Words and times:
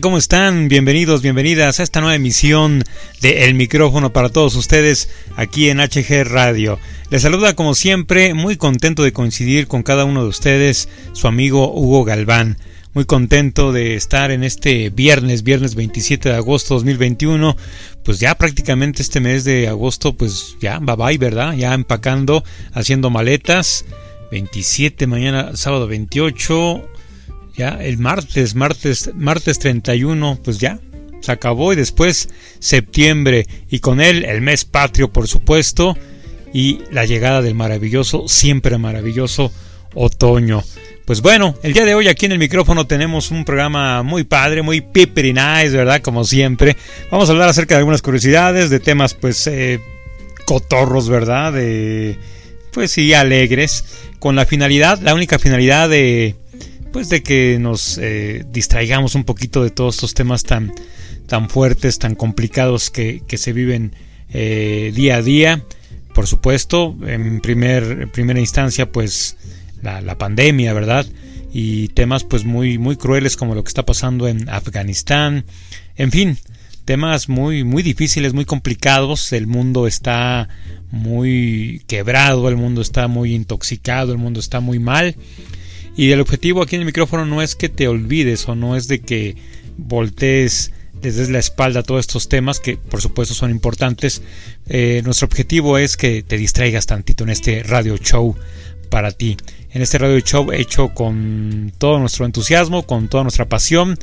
¿Cómo 0.00 0.18
están? 0.18 0.68
Bienvenidos, 0.68 1.22
bienvenidas 1.22 1.80
a 1.80 1.82
esta 1.82 2.00
nueva 2.00 2.14
emisión 2.14 2.84
de 3.20 3.44
El 3.44 3.54
micrófono 3.54 4.12
para 4.12 4.28
todos 4.28 4.54
ustedes 4.54 5.08
aquí 5.36 5.70
en 5.70 5.78
HG 5.78 6.24
Radio. 6.24 6.78
Les 7.10 7.22
saluda 7.22 7.56
como 7.56 7.74
siempre, 7.74 8.34
muy 8.34 8.56
contento 8.56 9.02
de 9.02 9.12
coincidir 9.12 9.66
con 9.66 9.82
cada 9.82 10.04
uno 10.04 10.22
de 10.22 10.28
ustedes, 10.28 10.88
su 11.12 11.26
amigo 11.26 11.72
Hugo 11.72 12.04
Galván. 12.04 12.58
Muy 12.94 13.06
contento 13.06 13.72
de 13.72 13.94
estar 13.94 14.30
en 14.30 14.44
este 14.44 14.90
viernes, 14.90 15.42
viernes 15.42 15.74
27 15.74 16.28
de 16.28 16.34
agosto 16.34 16.74
2021. 16.74 17.56
Pues 18.04 18.20
ya 18.20 18.34
prácticamente 18.36 19.02
este 19.02 19.20
mes 19.20 19.44
de 19.44 19.68
agosto, 19.68 20.12
pues 20.12 20.56
ya, 20.60 20.78
bye 20.78 20.96
bye, 20.96 21.18
¿verdad? 21.18 21.54
Ya 21.54 21.74
empacando, 21.74 22.44
haciendo 22.72 23.10
maletas. 23.10 23.84
27, 24.30 25.06
mañana 25.06 25.56
sábado 25.56 25.86
28 25.86 26.97
ya 27.58 27.70
el 27.80 27.98
martes, 27.98 28.54
martes, 28.54 29.10
martes 29.14 29.58
31, 29.58 30.38
pues 30.42 30.58
ya, 30.58 30.78
se 31.20 31.32
acabó 31.32 31.72
y 31.72 31.76
después 31.76 32.28
septiembre 32.60 33.46
y 33.68 33.80
con 33.80 34.00
él 34.00 34.24
el 34.24 34.40
mes 34.40 34.64
patrio, 34.64 35.12
por 35.12 35.26
supuesto, 35.26 35.96
y 36.54 36.80
la 36.92 37.04
llegada 37.04 37.42
del 37.42 37.56
maravilloso, 37.56 38.28
siempre 38.28 38.78
maravilloso 38.78 39.52
otoño. 39.94 40.62
Pues 41.04 41.20
bueno, 41.20 41.56
el 41.62 41.72
día 41.72 41.84
de 41.84 41.94
hoy 41.94 42.06
aquí 42.06 42.26
en 42.26 42.32
el 42.32 42.38
micrófono 42.38 42.86
tenemos 42.86 43.30
un 43.32 43.44
programa 43.44 44.02
muy 44.02 44.24
padre, 44.24 44.62
muy 44.62 44.80
pippery 44.80 45.32
nice, 45.32 45.70
¿verdad? 45.70 46.00
Como 46.00 46.22
siempre. 46.24 46.76
Vamos 47.10 47.28
a 47.28 47.32
hablar 47.32 47.48
acerca 47.48 47.74
de 47.74 47.80
algunas 47.80 48.02
curiosidades, 48.02 48.70
de 48.70 48.78
temas 48.78 49.14
pues 49.14 49.46
eh, 49.46 49.80
cotorros, 50.44 51.08
¿verdad? 51.08 51.54
De, 51.54 52.18
pues 52.72 52.92
sí, 52.92 53.14
alegres, 53.14 53.84
con 54.20 54.36
la 54.36 54.46
finalidad, 54.46 55.00
la 55.00 55.14
única 55.14 55.38
finalidad 55.38 55.88
de 55.88 56.36
pues 56.92 57.08
de 57.08 57.22
que 57.22 57.58
nos 57.60 57.98
eh, 57.98 58.44
distraigamos 58.50 59.14
un 59.14 59.24
poquito 59.24 59.62
de 59.62 59.70
todos 59.70 59.96
estos 59.96 60.14
temas 60.14 60.42
tan, 60.42 60.72
tan 61.26 61.48
fuertes, 61.48 61.98
tan 61.98 62.14
complicados 62.14 62.90
que, 62.90 63.22
se 63.36 63.52
viven 63.52 63.92
eh, 64.30 64.92
día 64.94 65.16
a 65.16 65.22
día. 65.22 65.64
Por 66.14 66.26
supuesto, 66.26 66.96
en, 67.06 67.40
primer, 67.40 68.10
primera 68.10 68.40
instancia, 68.40 68.90
pues 68.90 69.36
la, 69.82 70.18
pandemia, 70.18 70.72
¿verdad? 70.72 71.06
Y 71.52 71.88
temas 71.88 72.24
pues 72.24 72.44
muy, 72.44 72.78
muy 72.78 72.96
crueles 72.96 73.36
como 73.36 73.54
lo 73.54 73.62
que 73.62 73.68
está 73.68 73.84
pasando 73.84 74.26
en 74.26 74.48
Afganistán. 74.48 75.44
En 75.96 76.10
fin, 76.10 76.38
temas 76.84 77.28
muy, 77.28 77.64
muy 77.64 77.82
difíciles, 77.82 78.32
muy 78.32 78.44
complicados. 78.44 79.32
El 79.32 79.46
mundo 79.46 79.86
está 79.86 80.48
muy 80.90 81.82
quebrado, 81.86 82.48
el 82.48 82.56
mundo 82.56 82.80
está 82.80 83.08
muy 83.08 83.34
intoxicado, 83.34 84.12
el 84.12 84.18
mundo 84.18 84.40
está 84.40 84.60
muy 84.60 84.78
mal. 84.78 85.14
Y 85.98 86.12
el 86.12 86.20
objetivo 86.20 86.62
aquí 86.62 86.76
en 86.76 86.82
el 86.82 86.86
micrófono 86.86 87.26
no 87.26 87.42
es 87.42 87.56
que 87.56 87.68
te 87.68 87.88
olvides 87.88 88.48
o 88.48 88.54
no 88.54 88.76
es 88.76 88.86
de 88.86 89.00
que 89.00 89.34
voltees 89.76 90.70
desde 91.02 91.28
la 91.28 91.40
espalda 91.40 91.80
a 91.80 91.82
todos 91.82 91.98
estos 91.98 92.28
temas 92.28 92.60
que 92.60 92.76
por 92.76 93.02
supuesto 93.02 93.34
son 93.34 93.50
importantes. 93.50 94.22
Eh, 94.68 95.02
nuestro 95.04 95.26
objetivo 95.26 95.76
es 95.76 95.96
que 95.96 96.22
te 96.22 96.36
distraigas 96.36 96.86
tantito 96.86 97.24
en 97.24 97.30
este 97.30 97.64
radio 97.64 97.96
show 97.96 98.36
para 98.90 99.10
ti. 99.10 99.36
En 99.72 99.82
este 99.82 99.98
radio 99.98 100.20
show 100.20 100.52
hecho 100.52 100.94
con 100.94 101.72
todo 101.78 101.98
nuestro 101.98 102.26
entusiasmo, 102.26 102.86
con 102.86 103.08
toda 103.08 103.24
nuestra 103.24 103.48
pasión, 103.48 103.98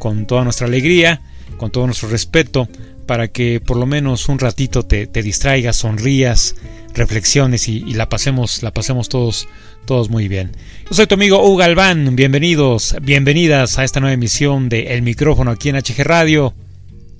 con 0.00 0.26
toda 0.26 0.42
nuestra 0.42 0.66
alegría, 0.66 1.22
con 1.58 1.70
todo 1.70 1.86
nuestro 1.86 2.08
respeto, 2.08 2.68
para 3.06 3.28
que 3.28 3.60
por 3.60 3.76
lo 3.76 3.86
menos 3.86 4.28
un 4.28 4.40
ratito 4.40 4.82
te, 4.82 5.06
te 5.06 5.22
distraigas, 5.22 5.76
sonrías, 5.76 6.56
reflexiones 6.96 7.68
y, 7.68 7.80
la 7.94 8.08
pasemos, 8.08 8.62
la 8.62 8.72
pasemos 8.72 9.08
todos 9.08 9.48
todos 9.84 10.10
muy 10.10 10.26
bien. 10.26 10.50
Yo 10.88 10.96
soy 10.96 11.06
tu 11.06 11.14
amigo 11.14 11.40
Hugo 11.42 11.56
Galván, 11.58 12.16
bienvenidos, 12.16 12.96
bienvenidas 13.02 13.78
a 13.78 13.84
esta 13.84 14.00
nueva 14.00 14.14
emisión 14.14 14.68
de 14.68 14.94
El 14.94 15.02
micrófono 15.02 15.52
aquí 15.52 15.68
en 15.68 15.76
HG 15.76 16.02
Radio. 16.02 16.54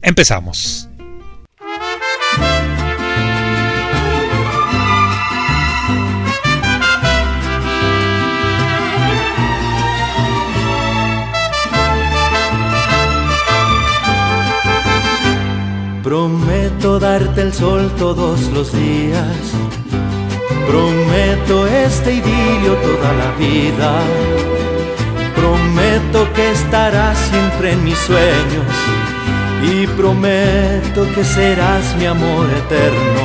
Empezamos. 0.03 0.89
Prometo 16.77 16.99
darte 16.99 17.41
el 17.41 17.55
sol 17.55 17.91
todos 17.97 18.41
los 18.53 18.71
días 18.71 19.37
Prometo 20.69 21.67
este 21.67 22.15
idilio 22.15 22.75
toda 22.75 23.13
la 23.15 23.31
vida. 23.39 23.93
Prometo 25.35 26.31
que 26.35 26.51
estarás 26.51 27.17
siempre 27.31 27.73
en 27.73 27.85
mis 27.85 27.97
sueños. 27.99 28.75
Y 29.63 29.87
prometo 29.87 31.07
que 31.15 31.25
serás 31.25 31.95
mi 31.99 32.07
amor 32.07 32.47
eterno. 32.63 33.23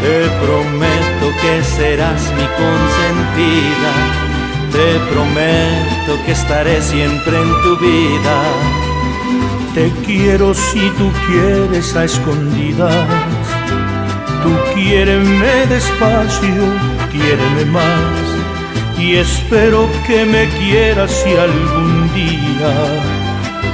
Te 0.00 0.28
prometo 0.42 1.26
que 1.42 1.62
serás 1.64 2.22
mi 2.36 2.46
consentida. 2.62 3.92
Te 4.72 4.98
prometo 5.12 6.24
que 6.24 6.32
estaré 6.32 6.80
siempre 6.80 7.36
en 7.36 7.62
tu 7.62 7.76
vida. 7.78 8.77
Te 9.74 9.90
quiero 10.06 10.54
si 10.54 10.90
tú 10.98 11.10
quieres 11.26 11.94
a 11.94 12.04
escondidas 12.04 13.38
Tú 14.42 14.50
quiéreme 14.74 15.66
despacio, 15.68 16.64
quiéreme 17.10 17.64
más. 17.66 18.26
Y 18.98 19.16
espero 19.16 19.88
que 20.06 20.24
me 20.24 20.48
quieras 20.58 21.10
si 21.10 21.32
algún 21.34 22.12
día 22.14 22.72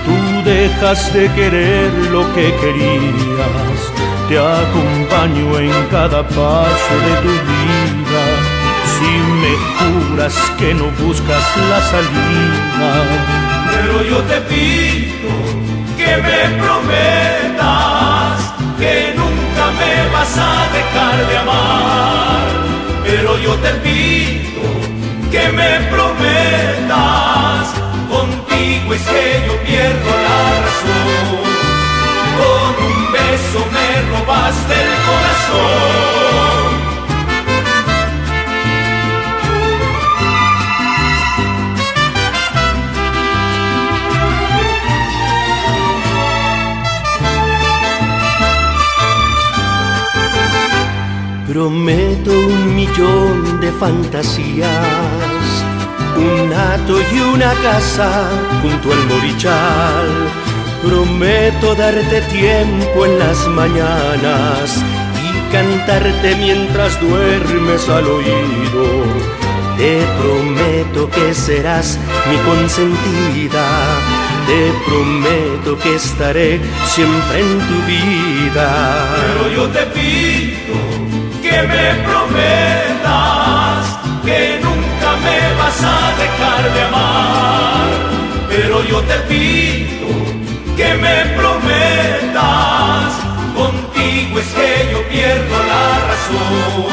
tú 0.04 0.48
dejas 0.48 1.12
de 1.12 1.30
querer 1.32 1.92
lo 2.10 2.22
que 2.34 2.54
querías. 2.60 3.78
Te 4.28 4.38
acompaño 4.38 5.58
en 5.58 5.72
cada 5.90 6.26
paso 6.26 6.94
de 7.06 7.14
tu 7.24 7.34
vida. 7.52 8.24
Si 8.94 9.10
me 9.42 9.54
juras 9.76 10.36
que 10.58 10.72
no 10.74 10.86
buscas 11.04 11.44
la 11.70 11.80
salida. 11.92 12.90
Pero 13.70 14.02
yo 14.10 14.18
te 14.22 14.40
pido 14.48 15.33
que 16.14 16.22
me 16.22 16.62
prometas 16.62 18.38
que 18.78 19.14
nunca 19.16 19.64
me 19.78 19.94
vas 20.12 20.38
a 20.38 20.68
dejar 20.72 21.26
de 21.26 21.38
amar, 21.38 22.46
pero 23.04 23.38
yo 23.38 23.54
te 23.56 23.70
pido 23.84 24.62
que 25.32 25.48
me 25.52 25.80
prometas 25.90 27.64
con 28.08 28.30
pierdo 29.66 30.10
la 30.28 30.40
razón. 30.64 31.42
Con 32.38 32.70
un 32.86 33.12
beso 33.12 33.60
me 33.74 33.88
robaste 34.12 34.74
el 34.74 34.92
corazón. 35.08 36.83
Prometo 51.54 52.32
un 52.32 52.74
millón 52.74 53.60
de 53.60 53.70
fantasías, 53.70 54.68
un 56.16 56.52
hato 56.52 56.98
y 57.14 57.20
una 57.20 57.54
casa 57.62 58.28
junto 58.60 58.90
al 58.92 59.06
morichal. 59.06 60.08
Prometo 60.82 61.76
darte 61.76 62.22
tiempo 62.22 63.06
en 63.06 63.20
las 63.20 63.46
mañanas 63.46 64.82
y 65.22 65.52
cantarte 65.52 66.34
mientras 66.34 67.00
duermes 67.00 67.88
al 67.88 68.04
oído. 68.04 69.04
Te 69.78 70.02
prometo 70.18 71.08
que 71.08 71.32
serás 71.34 72.00
mi 72.28 72.36
consentida, 72.50 73.64
te 74.48 74.72
prometo 74.88 75.78
que 75.78 75.94
estaré 75.94 76.60
siempre 76.88 77.42
en 77.42 77.58
tu 77.60 77.78
vida. 77.86 79.06
Pero 79.36 79.54
yo 79.54 79.68
te 79.68 79.86
pido 79.94 80.83
que 81.54 81.62
me 81.62 81.86
prometas 82.08 83.82
que 84.24 84.40
nunca 84.64 85.08
me 85.24 85.40
vas 85.60 85.80
a 85.96 86.00
dejar 86.22 86.62
de 86.74 86.80
amar. 86.90 87.86
Pero 88.48 88.74
yo 88.90 88.98
te 89.02 89.16
pido 89.30 90.08
que 90.76 90.88
me 91.04 91.16
prometas, 91.40 93.10
contigo 93.58 94.34
es 94.40 94.50
que 94.58 94.70
yo 94.92 95.00
pierdo 95.08 95.56
la 95.72 95.86
razón. 96.10 96.92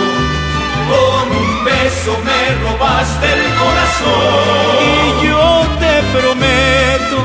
Con 0.92 1.26
un 1.42 1.52
beso 1.66 2.12
me 2.28 2.42
robaste 2.64 3.28
el 3.38 3.44
corazón. 3.62 4.74
Y 4.90 5.28
yo 5.28 5.46
te 5.84 5.94
prometo 6.16 7.18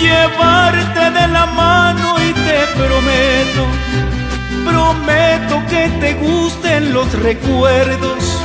llevarte 0.00 1.02
de 1.18 1.26
la 1.36 1.44
mano 1.46 2.06
y 2.22 2.32
te 2.32 2.58
prometo 2.78 3.62
Prometo 4.64 5.62
que 5.68 5.88
te 6.00 6.14
gusten 6.14 6.92
los 6.92 7.12
recuerdos, 7.22 8.42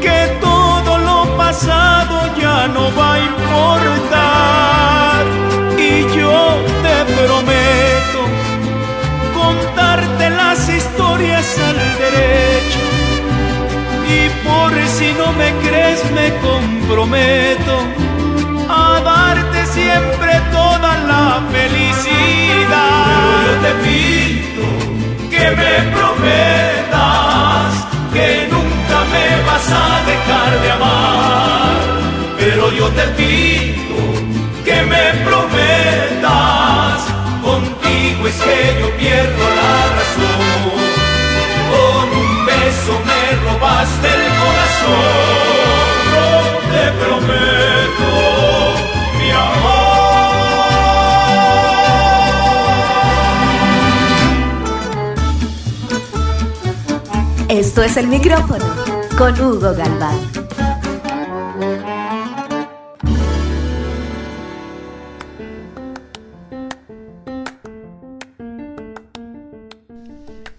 que 0.00 0.38
todo 0.40 0.98
lo 0.98 1.36
pasado 1.36 2.32
ya 2.40 2.68
no 2.68 2.94
va 2.96 3.14
a 3.14 3.18
importar. 3.18 5.26
Y 5.78 6.06
yo 6.16 6.56
te 6.84 7.04
prometo 7.14 8.20
contarte 9.34 10.30
las 10.30 10.68
historias 10.68 11.58
al 11.58 11.78
derecho. 12.04 12.78
Y 14.08 14.30
por 14.46 14.72
si 14.86 15.12
no 15.12 15.32
me 15.32 15.50
crees 15.66 16.00
me 16.12 16.32
comprometo 16.40 17.76
a 18.68 19.00
darte 19.00 19.66
siempre 19.66 20.40
toda 20.52 20.96
la 21.06 21.42
felicidad. 21.52 23.44
Yo 23.46 23.52
te 23.64 23.72
pido 23.84 24.64
que 25.38 25.48
me 25.62 25.74
prometas 25.96 27.70
que 28.12 28.28
nunca 28.52 28.98
me 29.12 29.26
vas 29.46 29.68
a 29.84 29.88
dejar 30.10 30.50
de 30.62 30.68
amar. 30.78 31.76
Pero 32.38 32.62
yo 32.72 32.86
te 32.98 33.06
pido 33.18 33.98
que 34.64 34.78
me 34.92 35.04
prometas, 35.28 36.98
contigo 37.48 38.22
es 38.30 38.38
que 38.46 38.58
yo 38.80 38.88
pierdo 39.02 39.44
la 39.60 39.74
razón. 39.98 40.62
Con 41.72 42.06
un 42.22 42.32
beso 42.46 42.94
me 43.08 43.22
robaste 43.46 44.06
el 44.18 44.24
corazón, 44.42 45.27
Esto 57.78 57.90
es 57.90 57.96
el 57.96 58.08
micrófono 58.08 58.64
con 59.16 59.40
Hugo 59.40 59.72
Galván. 59.72 60.18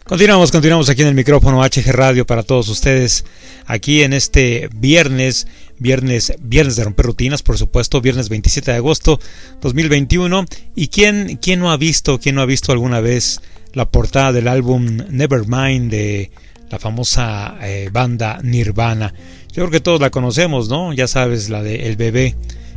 Continuamos, 0.06 0.50
continuamos 0.54 0.88
aquí 0.88 1.01
en 1.01 1.10
el 1.10 1.13
micrófono 1.13 1.62
HG 1.62 1.92
Radio 1.92 2.25
para 2.25 2.44
todos 2.44 2.69
ustedes, 2.69 3.25
aquí 3.66 4.04
en 4.04 4.13
este 4.13 4.69
viernes, 4.74 5.45
viernes, 5.77 6.31
viernes 6.39 6.77
de 6.77 6.86
romper 6.86 7.06
rutinas, 7.06 7.44
por 7.44 7.57
supuesto, 7.57 8.00
viernes 8.00 8.30
27 8.30 8.71
de 8.71 8.77
agosto 8.77 9.19
2021. 9.60 10.45
¿Y 10.74 10.88
quién, 10.88 11.38
quién 11.42 11.60
no 11.60 11.69
ha 11.69 11.75
visto, 11.75 12.18
quién 12.18 12.36
no 12.36 12.42
ha 12.42 12.45
visto 12.45 12.71
alguna 12.71 13.01
vez 13.01 13.42
la 13.74 13.92
portada 13.92 14.31
del 14.31 14.48
álbum 14.48 14.86
Nevermind 15.10 15.92
de 15.92 16.31
la 16.69 16.80
famosa 16.80 17.57
eh, 17.62 17.89
banda 17.92 18.39
Nirvana. 18.44 19.13
Yo 19.48 19.63
creo 19.63 19.71
que 19.71 19.80
todos 19.80 20.00
la 20.00 20.10
conocemos, 20.10 20.69
¿no? 20.69 20.94
Ya 20.94 21.07
sabes, 21.07 21.50
la 21.50 21.63
de 21.63 21.88
El 21.88 21.95
Bebé, 21.95 22.36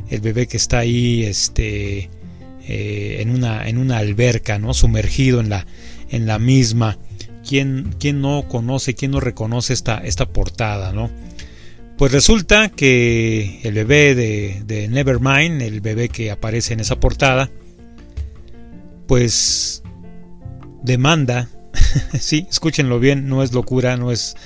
el 0.08 0.20
bebé 0.20 0.46
que 0.46 0.56
está 0.56 0.78
ahí 0.78 1.24
este, 1.24 2.10
eh, 2.66 3.18
en, 3.20 3.30
una, 3.30 3.68
en 3.68 3.78
una 3.78 3.98
alberca, 3.98 4.58
¿no? 4.58 4.74
Sumergido 4.74 5.40
en 5.40 5.50
la, 5.50 5.66
en 6.10 6.26
la 6.26 6.38
misma. 6.38 6.98
¿Quién, 7.46 7.94
¿Quién, 7.98 8.20
no 8.20 8.46
conoce, 8.48 8.94
quién 8.94 9.10
no 9.10 9.20
reconoce 9.20 9.72
esta, 9.72 9.98
esta 9.98 10.26
portada, 10.26 10.92
¿no? 10.92 11.10
Pues 11.98 12.12
resulta 12.12 12.68
que 12.70 13.60
el 13.62 13.74
bebé 13.74 14.14
de, 14.14 14.62
de 14.64 14.88
Nevermind, 14.88 15.60
el 15.60 15.80
bebé 15.80 16.08
que 16.08 16.30
aparece 16.30 16.72
en 16.72 16.80
esa 16.80 16.98
portada, 16.98 17.50
pues 19.06 19.82
demanda 20.82 21.48
sí, 22.18 22.46
escúchenlo 22.50 22.98
bien, 23.00 23.28
no 23.28 23.42
es 23.42 23.52
locura, 23.52 23.96
no 23.96 24.10
es, 24.12 24.36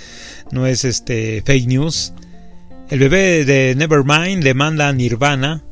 no 0.50 0.66
es 0.66 0.84
este 0.84 1.42
fake 1.42 1.66
news. 1.66 2.12
El 2.88 3.00
bebé 3.00 3.44
de 3.44 3.74
Nevermind 3.74 4.44
demanda 4.44 4.88
a 4.88 4.92
Nirvana 4.92 5.64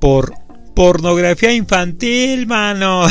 por 0.00 0.34
pornografía 0.74 1.52
infantil, 1.52 2.46
mano. 2.46 3.06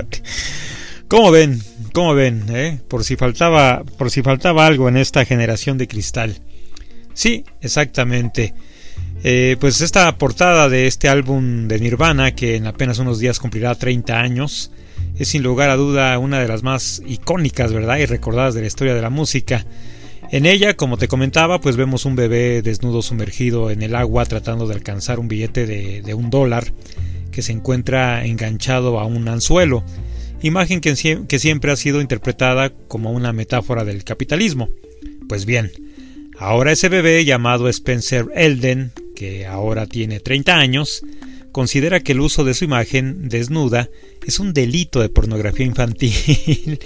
¿Cómo 1.08 1.30
ven? 1.30 1.62
¿Cómo 1.92 2.14
ven? 2.14 2.44
Eh? 2.50 2.80
Por 2.88 3.04
si 3.04 3.16
faltaba, 3.16 3.84
por 3.84 4.10
si 4.10 4.22
faltaba 4.22 4.66
algo 4.66 4.88
en 4.88 4.96
esta 4.96 5.24
generación 5.24 5.78
de 5.78 5.88
cristal. 5.88 6.38
Sí, 7.12 7.44
exactamente. 7.60 8.54
Eh, 9.22 9.56
pues 9.58 9.80
esta 9.80 10.18
portada 10.18 10.68
de 10.68 10.86
este 10.86 11.08
álbum 11.08 11.66
de 11.68 11.78
Nirvana, 11.78 12.34
que 12.34 12.56
en 12.56 12.66
apenas 12.66 12.98
unos 12.98 13.18
días 13.20 13.38
cumplirá 13.38 13.74
30 13.74 14.18
años, 14.18 14.70
es 15.18 15.28
sin 15.28 15.42
lugar 15.42 15.70
a 15.70 15.76
duda 15.76 16.18
una 16.18 16.40
de 16.40 16.48
las 16.48 16.62
más 16.62 17.02
icónicas, 17.06 17.72
¿verdad? 17.72 17.98
Y 17.98 18.06
recordadas 18.06 18.54
de 18.54 18.62
la 18.62 18.66
historia 18.66 18.94
de 18.94 19.02
la 19.02 19.10
música. 19.10 19.64
En 20.30 20.46
ella, 20.46 20.74
como 20.74 20.96
te 20.96 21.06
comentaba, 21.06 21.60
pues 21.60 21.76
vemos 21.76 22.04
un 22.04 22.16
bebé 22.16 22.62
desnudo 22.62 23.02
sumergido 23.02 23.70
en 23.70 23.82
el 23.82 23.94
agua 23.94 24.24
tratando 24.24 24.66
de 24.66 24.74
alcanzar 24.74 25.20
un 25.20 25.28
billete 25.28 25.66
de, 25.66 26.14
un 26.14 26.30
dólar 26.30 26.72
que 27.30 27.42
se 27.42 27.52
encuentra 27.52 28.24
enganchado 28.24 28.98
a 28.98 29.04
un 29.04 29.28
anzuelo, 29.28 29.84
imagen 30.42 30.80
que, 30.80 30.94
que 31.28 31.38
siempre 31.38 31.70
ha 31.70 31.76
sido 31.76 32.00
interpretada 32.00 32.70
como 32.88 33.12
una 33.12 33.32
metáfora 33.32 33.84
del 33.84 34.02
capitalismo. 34.02 34.68
Pues 35.28 35.46
bien, 35.46 35.70
ahora 36.38 36.72
ese 36.72 36.88
bebé 36.88 37.24
llamado 37.24 37.68
Spencer 37.68 38.26
Elden, 38.34 38.92
que 39.14 39.46
ahora 39.46 39.86
tiene 39.86 40.20
30 40.20 40.56
años, 40.56 41.04
considera 41.54 42.00
que 42.00 42.12
el 42.12 42.20
uso 42.20 42.42
de 42.42 42.52
su 42.52 42.64
imagen 42.64 43.28
desnuda 43.28 43.88
es 44.26 44.40
un 44.40 44.52
delito 44.52 45.00
de 45.00 45.08
pornografía 45.08 45.64
infantil 45.64 46.80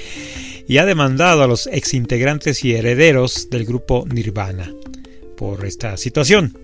y 0.68 0.76
ha 0.76 0.84
demandado 0.84 1.42
a 1.42 1.46
los 1.46 1.66
exintegrantes 1.68 2.62
y 2.66 2.75
herederos 2.75 3.48
del 3.48 3.64
grupo 3.64 4.04
Nirvana 4.12 4.70
por 5.38 5.64
esta 5.64 5.96
situación. 5.96 6.58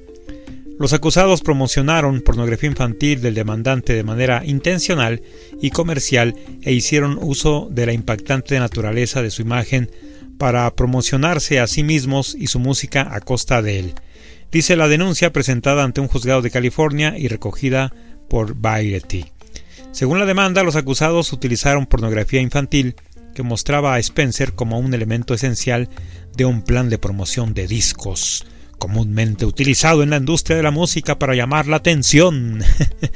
Los 0.78 0.92
acusados 0.92 1.40
promocionaron 1.40 2.20
pornografía 2.20 2.68
infantil 2.68 3.22
del 3.22 3.32
demandante 3.32 3.94
de 3.94 4.04
manera 4.04 4.42
intencional 4.44 5.22
y 5.62 5.70
comercial 5.70 6.34
e 6.60 6.74
hicieron 6.74 7.18
uso 7.18 7.68
de 7.70 7.86
la 7.86 7.94
impactante 7.94 8.58
naturaleza 8.58 9.22
de 9.22 9.30
su 9.30 9.40
imagen 9.40 9.90
para 10.36 10.70
promocionarse 10.74 11.58
a 11.58 11.66
sí 11.66 11.82
mismos 11.82 12.36
y 12.38 12.48
su 12.48 12.58
música 12.58 13.08
a 13.14 13.20
costa 13.20 13.62
de 13.62 13.78
él 13.78 13.94
dice 14.50 14.76
la 14.76 14.88
denuncia 14.88 15.32
presentada 15.32 15.84
ante 15.84 16.00
un 16.00 16.08
juzgado 16.08 16.42
de 16.42 16.50
California 16.50 17.14
y 17.16 17.28
recogida 17.28 17.92
por 18.28 18.54
Variety. 18.54 19.26
Según 19.92 20.18
la 20.18 20.26
demanda, 20.26 20.62
los 20.62 20.76
acusados 20.76 21.32
utilizaron 21.32 21.86
pornografía 21.86 22.40
infantil 22.40 22.96
que 23.34 23.42
mostraba 23.42 23.94
a 23.94 23.98
Spencer 23.98 24.54
como 24.54 24.78
un 24.78 24.94
elemento 24.94 25.34
esencial 25.34 25.88
de 26.36 26.44
un 26.44 26.62
plan 26.62 26.88
de 26.88 26.98
promoción 26.98 27.54
de 27.54 27.66
discos 27.66 28.46
comúnmente 28.78 29.46
utilizado 29.46 30.02
en 30.02 30.10
la 30.10 30.18
industria 30.18 30.58
de 30.58 30.62
la 30.62 30.70
música 30.70 31.18
para 31.18 31.34
llamar 31.34 31.66
la 31.66 31.76
atención, 31.76 32.62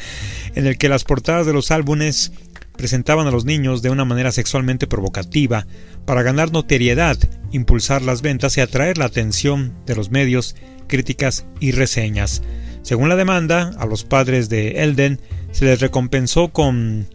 en 0.54 0.66
el 0.66 0.78
que 0.78 0.88
las 0.88 1.04
portadas 1.04 1.46
de 1.46 1.52
los 1.52 1.70
álbumes 1.70 2.32
presentaban 2.76 3.26
a 3.26 3.30
los 3.30 3.44
niños 3.44 3.82
de 3.82 3.90
una 3.90 4.06
manera 4.06 4.32
sexualmente 4.32 4.86
provocativa 4.86 5.66
para 6.06 6.22
ganar 6.22 6.52
notoriedad, 6.52 7.18
impulsar 7.52 8.02
las 8.02 8.22
ventas 8.22 8.56
y 8.56 8.62
atraer 8.62 8.96
la 8.96 9.06
atención 9.06 9.74
de 9.84 9.96
los 9.96 10.10
medios, 10.10 10.56
críticas 10.88 11.46
y 11.60 11.70
reseñas. 11.70 12.42
Según 12.82 13.08
la 13.08 13.16
demanda, 13.16 13.70
a 13.78 13.86
los 13.86 14.04
padres 14.04 14.48
de 14.48 14.82
Elden 14.82 15.20
se 15.52 15.66
les 15.66 15.80
recompensó 15.80 16.48
con 16.48 17.06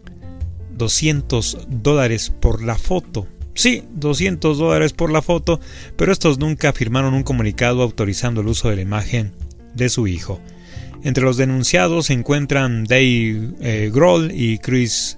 200 0.77 1.67
dólares 1.69 2.31
por 2.39 2.63
la 2.63 2.75
foto. 2.75 3.27
Sí, 3.55 3.83
200 3.93 4.57
dólares 4.57 4.93
por 4.93 5.11
la 5.11 5.21
foto, 5.21 5.59
pero 5.95 6.11
estos 6.11 6.39
nunca 6.39 6.73
firmaron 6.73 7.13
un 7.13 7.23
comunicado 7.23 7.83
autorizando 7.83 8.41
el 8.41 8.47
uso 8.47 8.69
de 8.69 8.77
la 8.77 8.81
imagen 8.81 9.33
de 9.75 9.89
su 9.89 10.07
hijo. 10.07 10.39
Entre 11.03 11.23
los 11.23 11.37
denunciados 11.37 12.07
se 12.07 12.13
encuentran 12.13 12.85
Dave 12.85 13.51
eh, 13.61 13.91
Grohl 13.93 14.31
y 14.33 14.57
Chris 14.57 15.17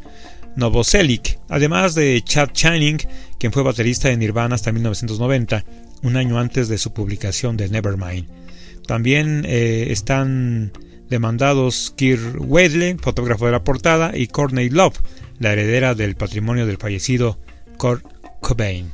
Novoselic, 0.55 1.39
además 1.47 1.95
de 1.95 2.21
Chad 2.23 2.49
Channing, 2.51 2.97
quien 3.37 3.51
fue 3.51 3.63
baterista 3.63 4.09
de 4.09 4.17
Nirvana 4.17 4.55
hasta 4.55 4.71
1990, 4.71 5.63
un 6.01 6.17
año 6.17 6.39
antes 6.39 6.67
de 6.67 6.77
su 6.77 6.91
publicación 6.91 7.55
de 7.55 7.69
Nevermind. 7.69 8.44
También 8.87 9.43
eh, 9.47 9.87
están 9.89 10.71
demandados 11.09 11.93
Kirk 11.95 12.37
Wedley, 12.39 12.95
fotógrafo 12.95 13.45
de 13.45 13.51
la 13.51 13.63
portada, 13.63 14.11
y 14.15 14.27
Courtney 14.27 14.69
Love, 14.69 14.99
la 15.39 15.53
heredera 15.53 15.95
del 15.95 16.15
patrimonio 16.15 16.65
del 16.65 16.77
fallecido 16.77 17.39
Kurt 17.77 18.05
Cobain. 18.41 18.91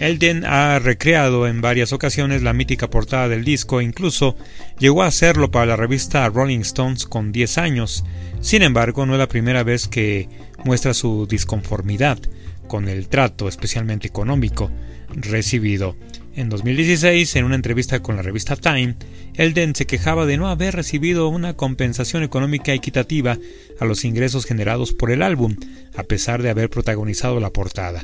Elden 0.00 0.46
ha 0.46 0.78
recreado 0.78 1.46
en 1.46 1.60
varias 1.60 1.92
ocasiones 1.92 2.42
la 2.42 2.54
mítica 2.54 2.88
portada 2.88 3.28
del 3.28 3.44
disco 3.44 3.80
e 3.80 3.84
incluso 3.84 4.34
llegó 4.78 5.02
a 5.02 5.08
hacerlo 5.08 5.50
para 5.50 5.66
la 5.66 5.76
revista 5.76 6.26
Rolling 6.30 6.60
Stones 6.60 7.04
con 7.04 7.32
10 7.32 7.58
años. 7.58 8.04
Sin 8.40 8.62
embargo, 8.62 9.04
no 9.04 9.12
es 9.12 9.18
la 9.18 9.28
primera 9.28 9.62
vez 9.62 9.88
que 9.88 10.26
muestra 10.64 10.94
su 10.94 11.26
disconformidad 11.26 12.18
con 12.66 12.88
el 12.88 13.08
trato, 13.08 13.46
especialmente 13.46 14.08
económico, 14.08 14.70
recibido. 15.10 15.96
En 16.40 16.48
2016, 16.48 17.36
en 17.36 17.44
una 17.44 17.54
entrevista 17.54 18.00
con 18.00 18.16
la 18.16 18.22
revista 18.22 18.56
Time, 18.56 18.96
Elden 19.34 19.74
se 19.74 19.84
quejaba 19.84 20.24
de 20.24 20.38
no 20.38 20.48
haber 20.48 20.74
recibido 20.74 21.28
una 21.28 21.54
compensación 21.54 22.22
económica 22.22 22.72
equitativa 22.72 23.36
a 23.78 23.84
los 23.84 24.06
ingresos 24.06 24.46
generados 24.46 24.94
por 24.94 25.10
el 25.10 25.20
álbum, 25.20 25.56
a 25.94 26.02
pesar 26.02 26.42
de 26.42 26.48
haber 26.48 26.70
protagonizado 26.70 27.40
la 27.40 27.50
portada. 27.50 28.02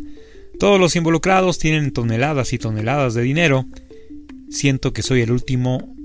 Todos 0.59 0.78
los 0.78 0.97
involucrados 0.97 1.59
tienen 1.59 1.93
toneladas 1.93 2.52
y 2.52 2.59
toneladas 2.59 3.14
de 3.14 3.23
dinero. 3.23 3.64
Siento 4.50 4.93
que 4.93 5.02
soy 5.02 5.23
el 5.23 5.31
último 5.31 5.97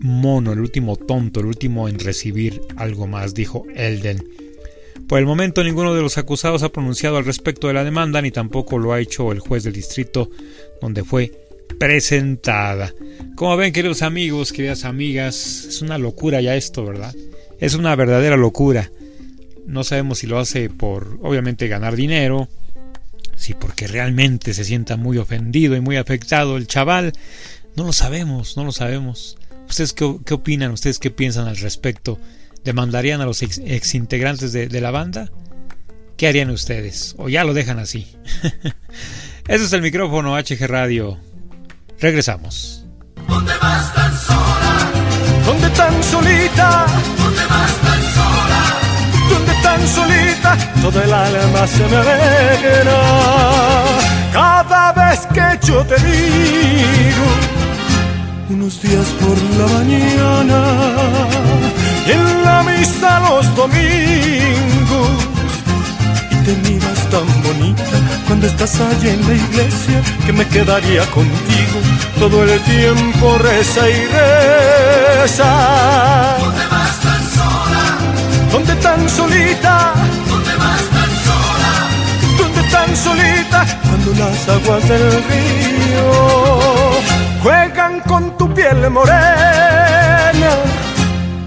mono, 0.00 0.54
el 0.54 0.60
último 0.60 0.96
tonto, 0.96 1.40
el 1.40 1.46
último 1.46 1.86
en 1.86 1.98
recibir 1.98 2.62
algo 2.76 3.06
más, 3.06 3.34
dijo 3.34 3.66
Elden. 3.74 4.24
Por 5.06 5.18
el 5.18 5.26
momento 5.26 5.62
ninguno 5.62 5.94
de 5.94 6.00
los 6.00 6.16
acusados 6.16 6.62
ha 6.62 6.72
pronunciado 6.72 7.18
al 7.18 7.26
respecto 7.26 7.66
de 7.66 7.74
la 7.74 7.84
demanda, 7.84 8.22
ni 8.22 8.30
tampoco 8.30 8.78
lo 8.78 8.94
ha 8.94 9.00
hecho 9.00 9.32
el 9.32 9.40
juez 9.40 9.64
del 9.64 9.74
distrito 9.74 10.30
donde 10.82 11.04
fue 11.04 11.41
presentada. 11.78 12.92
Como 13.34 13.56
ven, 13.56 13.72
queridos 13.72 14.02
amigos, 14.02 14.52
queridas 14.52 14.84
amigas, 14.84 15.66
es 15.68 15.82
una 15.82 15.98
locura 15.98 16.40
ya 16.40 16.56
esto, 16.56 16.84
¿verdad? 16.84 17.14
Es 17.58 17.74
una 17.74 17.94
verdadera 17.96 18.36
locura. 18.36 18.90
No 19.66 19.84
sabemos 19.84 20.18
si 20.18 20.26
lo 20.26 20.38
hace 20.38 20.68
por, 20.68 21.18
obviamente, 21.22 21.68
ganar 21.68 21.96
dinero, 21.96 22.48
si 23.36 23.54
porque 23.54 23.86
realmente 23.86 24.54
se 24.54 24.64
sienta 24.64 24.96
muy 24.96 25.18
ofendido 25.18 25.76
y 25.76 25.80
muy 25.80 25.96
afectado 25.96 26.56
el 26.56 26.66
chaval, 26.66 27.12
no 27.76 27.84
lo 27.84 27.92
sabemos, 27.92 28.56
no 28.56 28.64
lo 28.64 28.72
sabemos. 28.72 29.38
¿Ustedes 29.68 29.92
qué, 29.92 30.34
opinan? 30.34 30.72
¿Ustedes 30.72 30.98
qué 30.98 31.10
piensan 31.10 31.48
al 31.48 31.56
respecto? 31.56 32.18
¿Demandarían 32.64 33.20
a 33.20 33.26
los 33.26 33.42
ex, 33.42 33.94
integrantes 33.94 34.52
de, 34.52 34.80
la 34.80 34.90
banda? 34.90 35.30
¿Qué 36.16 36.28
harían 36.28 36.50
ustedes? 36.50 37.14
¿O 37.18 37.28
ya 37.28 37.44
lo 37.44 37.54
dejan 37.54 37.78
así? 37.78 38.06
Ese 39.48 39.64
es 39.64 39.72
el 39.72 39.82
micrófono 39.82 40.36
HG 40.36 40.66
Radio. 40.66 41.18
Regresamos. 42.02 42.84
¿Dónde 43.28 43.52
vas 43.62 43.94
tan 43.94 44.12
sola? 44.18 44.74
¿Dónde 45.46 45.68
tan 45.70 46.02
solita? 46.02 46.86
¿Dónde 47.16 47.44
vas 47.52 47.74
tan 47.86 48.02
sola? 48.16 48.60
¿Dónde 49.30 49.52
tan 49.62 49.86
solita? 49.86 50.58
Todo 50.82 51.00
el 51.00 51.12
alma 51.12 51.64
se 51.64 51.86
me 51.86 51.96
alegra. 51.96 53.00
Cada 54.32 54.92
vez 54.94 55.20
que 55.32 55.66
yo 55.68 55.86
te 55.86 55.94
digo, 55.94 57.26
unos 58.50 58.82
días 58.82 59.06
por 59.22 59.36
la 59.58 59.66
mañana, 59.78 60.60
en 62.08 62.42
la 62.42 62.64
misa 62.64 63.20
los 63.20 63.54
domingos 63.54 65.41
te 66.44 66.56
miras 66.68 67.10
tan 67.10 67.26
bonita 67.42 67.96
cuando 68.26 68.46
estás 68.46 68.80
allí 68.80 69.08
en 69.10 69.20
la 69.28 69.34
iglesia 69.34 70.02
que 70.26 70.32
me 70.32 70.46
quedaría 70.48 71.04
contigo 71.10 71.78
todo 72.18 72.42
el 72.42 72.60
tiempo 72.62 73.38
reza 73.38 73.88
y 73.88 74.06
reza. 74.16 75.50
¿Dónde 76.40 76.66
vas 76.70 77.00
tan 77.00 77.22
sola? 77.36 77.84
¿Dónde 78.52 78.74
tan 78.76 79.08
solita? 79.08 79.94
¿Dónde 80.28 80.54
vas 80.62 80.84
tan 80.96 81.12
sola? 81.28 81.72
¿Dónde 82.38 82.62
tan 82.70 82.96
solita? 82.96 83.66
Cuando 83.88 84.10
las 84.22 84.48
aguas 84.48 84.88
del 84.88 85.10
río 85.30 86.06
juegan 87.42 88.00
con 88.00 88.36
tu 88.36 88.52
piel 88.52 88.90
morena. 88.90 90.52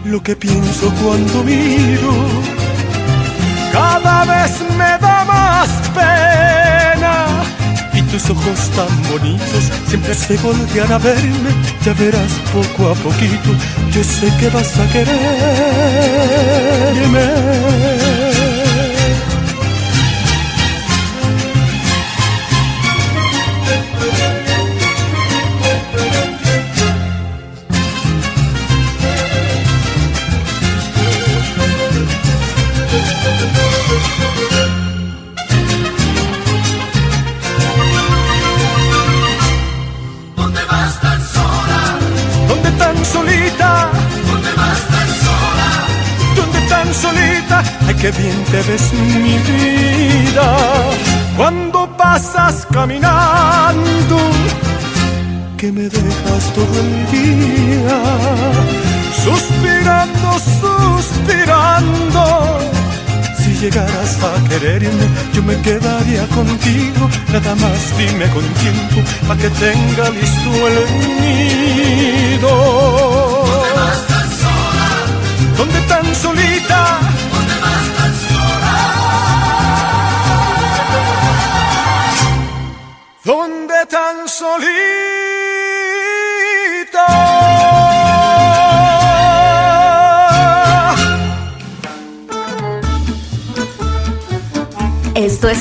Lo 0.06 0.22
que 0.24 0.36
pienso 0.36 0.94
cuando 1.02 1.44
miro 1.44 2.55
cada 3.76 4.18
vez 4.26 4.52
me 4.80 4.92
da 5.06 5.18
más 5.26 5.70
pena. 5.98 7.14
Y 7.94 8.02
tus 8.12 8.30
ojos 8.30 8.60
tan 8.78 8.94
bonitos 9.12 9.64
siempre 9.90 10.14
se 10.14 10.38
voltean 10.38 10.92
a 10.92 10.98
verme. 10.98 11.52
Ya 11.86 11.94
verás 11.94 12.34
poco 12.54 12.82
a 12.94 12.96
poquito, 12.96 13.50
yo 13.94 14.02
sé 14.04 14.28
que 14.40 14.48
vas 14.50 14.72
a 14.84 14.86
quererme. 14.94 15.16
Qué 48.06 48.12
bien 48.22 48.40
te 48.52 48.62
ves 48.70 48.94
mi 48.94 49.36
vida 49.50 50.48
cuando 51.36 51.90
pasas 51.98 52.68
caminando, 52.72 54.18
que 55.58 55.72
me 55.72 55.90
dejas 55.90 56.44
todo 56.54 56.76
el 56.86 56.92
día 57.16 57.98
suspirando, 59.24 60.28
suspirando. 60.62 62.24
Si 63.40 63.52
llegaras 63.62 64.14
a 64.24 64.50
quererme, 64.50 65.08
yo 65.34 65.42
me 65.42 65.56
quedaría 65.62 66.28
contigo, 66.28 67.10
nada 67.34 67.56
más 67.56 67.80
dime 67.98 68.26
con 68.36 68.46
tiempo, 68.64 68.98
para 69.28 69.40
que 69.42 69.50
tenga 69.50 70.10
listo 70.12 70.50
el 70.68 70.78
nido. 71.22 72.05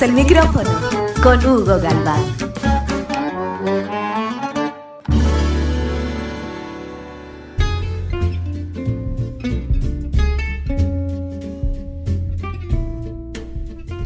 El 0.04 0.12
micrófono 0.12 0.70
con 1.22 1.38
Hugo 1.46 1.80
Galván. 1.80 2.22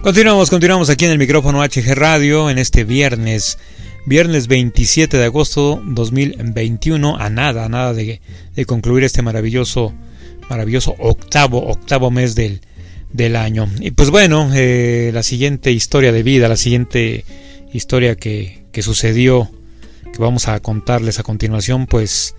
Continuamos, 0.03 0.51
continuamos 0.51 0.89
aquí 0.89 1.05
en 1.05 1.11
el 1.11 1.19
micrófono 1.19 1.65
HG 1.65 1.95
Radio 1.97 2.49
en 2.49 2.59
este 2.59 2.85
viernes 2.85 3.59
Viernes 4.07 4.47
27 4.47 5.17
de 5.17 5.25
agosto 5.25 5.83
2021, 5.85 7.17
a 7.17 7.29
nada, 7.29 7.65
a 7.65 7.69
nada 7.69 7.93
de, 7.93 8.21
de 8.55 8.65
concluir 8.67 9.03
este 9.03 9.21
maravilloso, 9.23 9.93
maravilloso 10.49 10.95
octavo, 11.01 11.67
octavo 11.67 12.13
mes 12.13 12.37
del, 12.37 12.61
del 13.13 13.37
año. 13.37 13.69
Y 13.81 13.91
pues 13.93 14.11
bueno, 14.11 14.51
eh, 14.55 15.11
la 15.13 15.23
siguiente 15.23 15.73
historia 15.73 16.13
de 16.13 16.23
vida, 16.23 16.49
la 16.49 16.57
siguiente 16.57 17.25
historia 17.73 18.17
que, 18.17 18.65
que, 18.73 18.83
sucedió, 18.83 19.51
que 20.13 20.19
vamos 20.19 20.49
a 20.49 20.61
contarles 20.61 21.19
a 21.19 21.23
continuación, 21.23 21.87
pues 21.87 22.35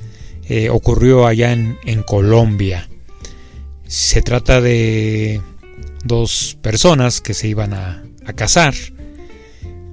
eh, 0.48 0.70
ocurrió 0.70 1.28
allá 1.28 1.54
en, 1.54 2.04
Colombia. 2.06 2.90
Se 3.88 4.22
trata 4.22 4.62
de 4.62 5.42
dos 6.04 6.58
personas 6.62 7.22
que 7.22 7.34
se 7.34 7.48
iban 7.48 7.74
a, 7.74 8.04
a 8.26 8.34
casar, 8.34 8.74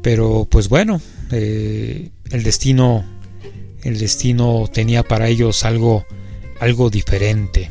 pero 0.03 0.47
pues 0.51 0.69
bueno, 0.69 1.01
eh, 1.33 2.11
el 2.31 2.43
destino, 2.43 3.05
el 3.83 3.99
destino 3.99 4.69
tenía 4.73 5.03
para 5.03 5.29
ellos 5.29 5.65
algo, 5.65 6.07
algo 6.61 6.91
diferente. 6.91 7.71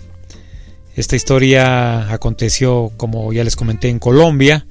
Esta 0.95 1.15
historia 1.15 2.11
aconteció, 2.11 2.91
como 2.95 3.33
ya 3.33 3.43
les 3.43 3.55
comenté, 3.55 3.89
en 3.89 3.99
Colombia. 3.99 4.65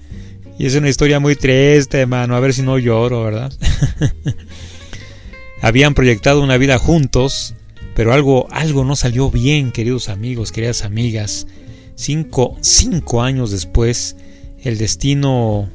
Y 0.58 0.66
es 0.66 0.74
una 0.74 0.88
historia 0.88 1.20
muy 1.20 1.36
triste, 1.36 2.00
hermano. 2.00 2.34
A 2.34 2.40
ver 2.40 2.54
si 2.54 2.62
no 2.62 2.78
lloro, 2.78 3.24
¿verdad? 3.24 3.52
Habían 5.60 5.94
proyectado 5.94 6.42
una 6.42 6.56
vida 6.56 6.78
juntos, 6.78 7.54
pero 7.94 8.12
algo, 8.12 8.46
algo 8.50 8.84
no 8.84 8.96
salió 8.96 9.30
bien, 9.30 9.70
queridos 9.70 10.08
amigos, 10.08 10.50
queridas 10.50 10.84
amigas. 10.84 11.46
Cinco, 11.94 12.56
cinco 12.60 13.22
años 13.22 13.50
después, 13.50 14.16
el 14.62 14.78
destino 14.78 15.68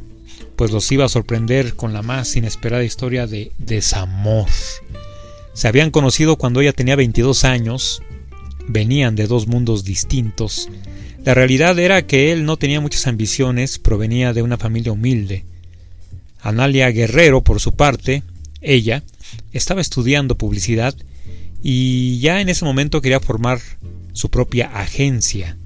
pues 0.55 0.71
los 0.71 0.91
iba 0.91 1.05
a 1.05 1.09
sorprender 1.09 1.75
con 1.75 1.93
la 1.93 2.01
más 2.01 2.35
inesperada 2.35 2.83
historia 2.83 3.27
de 3.27 3.53
desamor. 3.59 4.47
Se 5.53 5.67
habían 5.69 5.89
conocido 5.89 6.35
cuando 6.35 6.59
ella 6.59 6.73
tenía 6.73 6.97
22 6.97 7.45
años 7.45 8.01
venían 8.69 9.15
de 9.15 9.27
dos 9.27 9.47
mundos 9.47 9.83
distintos. 9.83 10.69
La 11.25 11.33
realidad 11.33 11.77
era 11.79 12.05
que 12.05 12.31
él 12.31 12.45
no 12.45 12.55
tenía 12.55 12.79
muchas 12.79 13.07
ambiciones, 13.07 13.79
provenía 13.79 14.31
de 14.31 14.41
una 14.41 14.57
familia 14.57 14.93
humilde. 14.93 15.43
Analia 16.39 16.89
Guerrero, 16.91 17.43
por 17.43 17.59
su 17.59 17.73
parte, 17.73 18.23
ella, 18.61 19.03
estaba 19.51 19.81
estudiando 19.81 20.37
publicidad 20.37 20.95
y 21.61 22.19
ya 22.19 22.39
en 22.39 22.47
ese 22.49 22.63
momento 22.63 23.01
quería 23.01 23.19
formar 23.19 23.59
su 24.13 24.29
propia 24.29 24.67
agencia. 24.67 25.57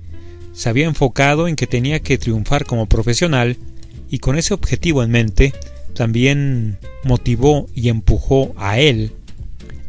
Se 0.53 0.69
había 0.69 0.85
enfocado 0.85 1.47
en 1.47 1.55
que 1.55 1.67
tenía 1.67 1.99
que 1.99 2.17
triunfar 2.17 2.65
como 2.65 2.87
profesional 2.87 3.57
y 4.09 4.19
con 4.19 4.37
ese 4.37 4.53
objetivo 4.53 5.03
en 5.03 5.11
mente 5.11 5.53
también 5.93 6.77
motivó 7.03 7.67
y 7.75 7.89
empujó 7.89 8.53
a 8.57 8.79
él 8.79 9.11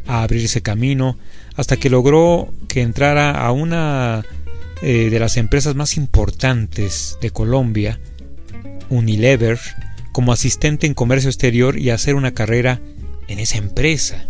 a 0.07 0.23
abrirse 0.23 0.63
camino 0.63 1.17
hasta 1.57 1.77
que 1.77 1.91
logró 1.91 2.53
que 2.75 2.83
entrara 2.83 3.31
a 3.31 3.53
una 3.53 4.27
eh, 4.83 5.09
de 5.09 5.21
las 5.21 5.37
empresas 5.37 5.77
más 5.77 5.97
importantes 5.97 7.17
de 7.21 7.31
Colombia, 7.31 8.01
Unilever, 8.89 9.61
como 10.11 10.33
asistente 10.33 10.89
en 10.89 10.95
comercio 10.95 11.31
exterior 11.31 11.79
y 11.79 11.91
hacer 11.91 12.17
una 12.17 12.35
carrera 12.35 12.81
en 13.29 13.39
esa 13.39 13.59
empresa. 13.59 14.27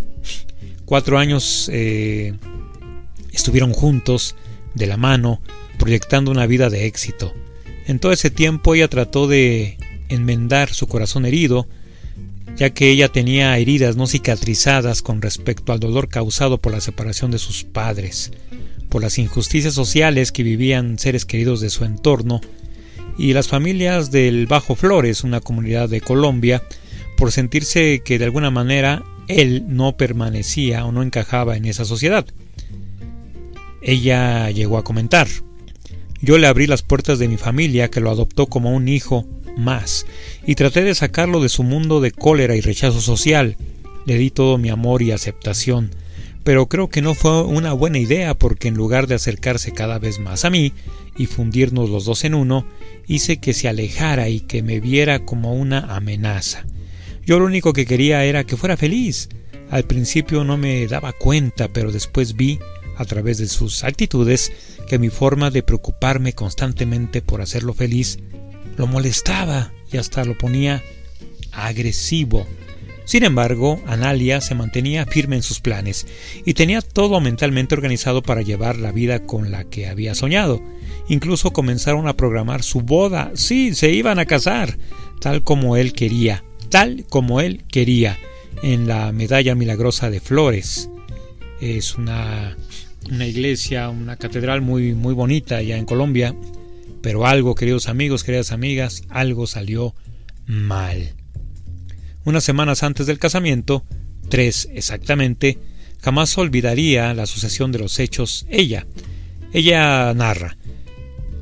Cuatro 0.85 1.17
años 1.17 1.71
eh, 1.73 2.35
estuvieron 3.33 3.73
juntos, 3.73 4.37
de 4.75 4.89
la 4.89 4.99
mano, 4.99 5.41
proyectando 5.79 6.31
una 6.31 6.47
vida 6.47 6.69
de 6.69 6.85
éxito. 6.85 7.33
En 7.87 7.99
todo 7.99 8.13
ese 8.13 8.29
tiempo 8.29 8.75
ella 8.75 8.89
trató 8.89 9.27
de 9.27 9.79
enmendar 10.11 10.75
su 10.75 10.87
corazón 10.87 11.25
herido, 11.25 11.67
ya 12.57 12.71
que 12.71 12.91
ella 12.91 13.09
tenía 13.09 13.57
heridas 13.59 13.97
no 13.97 14.07
cicatrizadas 14.07 15.03
con 15.03 15.23
respecto 15.23 15.73
al 15.73 15.81
dolor 15.81 16.09
causado 16.09 16.59
por 16.59 16.73
la 16.73 16.81
separación 16.81 17.31
de 17.31 17.39
sus 17.39 17.65
padres, 17.65 18.33
por 18.89 19.03
las 19.03 19.19
injusticias 19.19 19.75
sociales 19.75 20.33
que 20.33 20.43
vivían 20.43 20.99
seres 20.99 21.25
queridos 21.25 21.61
de 21.61 21.71
su 21.71 21.85
entorno, 21.85 22.41
y 23.19 23.33
las 23.33 23.49
familias 23.49 24.11
del 24.11 24.47
Bajo 24.47 24.75
Flores, 24.75 25.25
una 25.25 25.41
comunidad 25.41 25.89
de 25.89 26.01
Colombia, 26.01 26.63
por 27.17 27.33
sentirse 27.33 28.03
que 28.05 28.19
de 28.19 28.25
alguna 28.25 28.51
manera 28.51 29.05
él 29.29 29.65
no 29.69 29.97
permanecía 29.97 30.85
o 30.85 30.93
no 30.93 31.03
encajaba 31.03 31.57
en 31.57 31.65
esa 31.65 31.85
sociedad. 31.85 32.27
Ella 33.83 34.51
llegó 34.51 34.79
a 34.79 34.85
comentar, 34.85 35.29
yo 36.21 36.39
le 36.39 36.47
abrí 36.47 36.67
las 36.67 36.83
puertas 36.83 37.19
de 37.19 37.29
mi 37.29 37.37
familia 37.37 37.91
que 37.91 38.01
lo 38.01 38.11
adoptó 38.11 38.47
como 38.47 38.75
un 38.75 38.89
hijo 38.89 39.27
más, 39.57 40.07
y 40.47 40.55
traté 40.55 40.83
de 40.83 40.95
sacarlo 40.95 41.41
de 41.41 41.49
su 41.49 41.63
mundo 41.63 42.01
de 42.01 42.11
cólera 42.11 42.57
y 42.57 42.61
rechazo 42.61 43.01
social. 43.01 43.57
Le 44.07 44.19
di 44.19 44.31
todo 44.31 44.59
mi 44.59 44.69
amor 44.69 45.03
y 45.03 45.13
aceptación, 45.13 45.91
pero 46.45 46.67
creo 46.67 46.89
que 46.89 47.03
no 47.03 47.15
fue 47.15 47.43
una 47.43 47.73
buena 47.73 47.99
idea 47.99 48.35
porque 48.35 48.69
en 48.69 48.75
lugar 48.75 49.07
de 49.07 49.15
acercarse 49.15 49.73
cada 49.73 49.99
vez 49.99 50.19
más 50.19 50.45
a 50.45 50.51
mí 50.51 50.73
y 51.17 51.27
fundirnos 51.27 51.89
los 51.89 52.05
dos 52.05 52.25
en 52.25 52.35
uno, 52.35 52.67
hice 53.07 53.39
que 53.39 53.55
se 53.55 53.69
alejara 53.69 54.29
y 54.29 54.41
que 54.41 54.63
me 54.63 54.81
viera 54.81 55.25
como 55.25 55.55
una 55.55 55.97
amenaza. 55.97 56.67
Yo 57.25 57.39
lo 57.39 57.47
único 57.47 57.73
que 57.73 57.87
quería 57.87 58.25
era 58.25 58.45
que 58.45 58.59
fuera 58.59 58.77
feliz. 58.77 59.31
Al 59.71 59.85
principio 59.85 60.45
no 60.45 60.59
me 60.59 60.87
daba 60.87 61.13
cuenta, 61.13 61.69
pero 61.73 61.91
después 61.91 62.37
vi, 62.37 62.59
a 62.97 63.05
través 63.07 63.39
de 63.39 63.49
sus 63.49 63.83
actitudes, 63.83 64.53
que 64.87 64.99
mi 64.99 65.09
forma 65.09 65.51
de 65.51 65.63
preocuparme 65.63 66.35
constantemente 66.35 67.23
por 67.23 67.41
hacerlo 67.41 67.73
feliz 67.73 68.19
lo 68.77 68.87
molestaba 68.87 69.73
y 69.93 69.97
hasta 69.97 70.25
lo 70.25 70.37
ponía 70.37 70.83
agresivo. 71.53 72.47
Sin 73.05 73.23
embargo, 73.23 73.81
Analia 73.87 74.41
se 74.41 74.55
mantenía 74.55 75.05
firme 75.05 75.37
en 75.37 75.43
sus 75.43 75.61
planes 75.61 76.07
y 76.45 76.55
tenía 76.55 76.81
todo 76.81 77.21
mentalmente 77.21 77.75
organizado 77.75 78.23
para 78.23 78.41
llevar 78.41 78.79
la 78.79 78.93
vida 78.93 79.27
con 79.27 79.51
la 79.51 79.65
que 79.65 79.87
había 79.89 80.15
soñado. 80.15 80.63
Incluso 81.09 81.53
comenzaron 81.53 82.09
a 82.09 82.17
programar 82.17 82.63
su 82.63 82.81
boda. 82.81 83.31
Sí, 83.35 83.75
se 83.75 83.91
iban 83.91 84.19
a 84.19 84.25
casar, 84.25 84.79
tal 85.21 85.45
como 85.45 85.77
él 85.77 85.93
quería, 85.93 86.45
tal 86.71 87.05
como 87.09 87.41
él 87.41 87.65
quería, 87.69 88.19
en 88.63 88.89
la 88.89 89.13
Medalla 89.13 89.55
Milagrosa 89.55 90.09
de 90.09 90.21
Flores. 90.21 90.89
Es 91.61 91.97
una, 91.97 92.57
una 93.11 93.27
iglesia, 93.27 93.91
una 93.91 94.17
catedral 94.17 94.63
muy, 94.63 94.95
muy 94.95 95.13
bonita 95.13 95.57
allá 95.57 95.77
en 95.77 95.85
Colombia, 95.85 96.35
pero 97.05 97.27
algo, 97.27 97.55
queridos 97.55 97.89
amigos, 97.89 98.25
queridas 98.25 98.51
amigas, 98.51 99.03
algo 99.11 99.47
salió 99.47 99.95
mal. 100.47 101.13
Unas 102.25 102.45
semanas 102.45 102.83
antes 102.83 103.07
del 103.07 103.19
casamiento, 103.19 103.85
tres 104.31 104.71
exactamente, 104.73 105.59
jamás 106.01 106.39
olvidaría 106.39 107.13
la 107.13 107.27
sucesión 107.27 107.73
de 107.73 107.81
los 107.81 107.99
hechos 107.99 108.47
ella. 108.49 108.87
Ella 109.53 110.15
narra. 110.15 110.57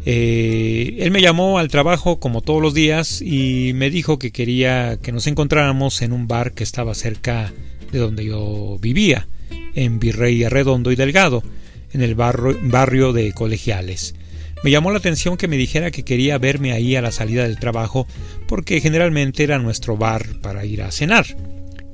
Eh, 0.04 0.96
él 0.98 1.12
me 1.12 1.22
llamó 1.22 1.60
al 1.60 1.68
trabajo 1.68 2.18
como 2.18 2.40
todos 2.40 2.60
los 2.60 2.74
días 2.74 3.22
y 3.22 3.70
me 3.76 3.88
dijo 3.88 4.18
que 4.18 4.32
quería 4.32 4.98
que 5.00 5.12
nos 5.12 5.28
encontráramos 5.28 6.02
en 6.02 6.12
un 6.12 6.26
bar 6.26 6.54
que 6.54 6.64
estaba 6.64 6.92
cerca 6.96 7.52
de 7.92 8.00
donde 8.00 8.24
yo 8.24 8.78
vivía, 8.80 9.28
en 9.76 10.00
Virrey 10.00 10.44
Redondo 10.48 10.90
y 10.90 10.96
Delgado, 10.96 11.44
en 11.92 12.02
el 12.02 12.16
barrio, 12.16 12.58
barrio 12.64 13.12
de 13.12 13.32
Colegiales. 13.32 14.16
Me 14.62 14.70
llamó 14.70 14.92
la 14.92 14.98
atención 14.98 15.36
que 15.36 15.48
me 15.48 15.56
dijera 15.56 15.90
que 15.90 16.04
quería 16.04 16.38
verme 16.38 16.72
ahí 16.72 16.94
a 16.94 17.02
la 17.02 17.10
salida 17.10 17.42
del 17.42 17.58
trabajo 17.58 18.06
porque 18.46 18.80
generalmente 18.80 19.42
era 19.42 19.58
nuestro 19.58 19.96
bar 19.96 20.24
para 20.40 20.64
ir 20.64 20.82
a 20.82 20.92
cenar. 20.92 21.26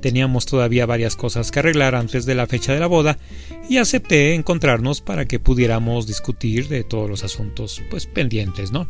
Teníamos 0.00 0.46
todavía 0.46 0.86
varias 0.86 1.16
cosas 1.16 1.50
que 1.50 1.58
arreglar 1.58 1.94
antes 1.94 2.24
de 2.24 2.34
la 2.34 2.46
fecha 2.46 2.72
de 2.72 2.80
la 2.80 2.86
boda 2.86 3.18
y 3.68 3.78
acepté 3.78 4.34
encontrarnos 4.34 5.00
para 5.00 5.24
que 5.24 5.40
pudiéramos 5.40 6.06
discutir 6.06 6.68
de 6.68 6.84
todos 6.84 7.10
los 7.10 7.24
asuntos 7.24 7.82
pues 7.90 8.06
pendientes, 8.06 8.70
¿no? 8.70 8.86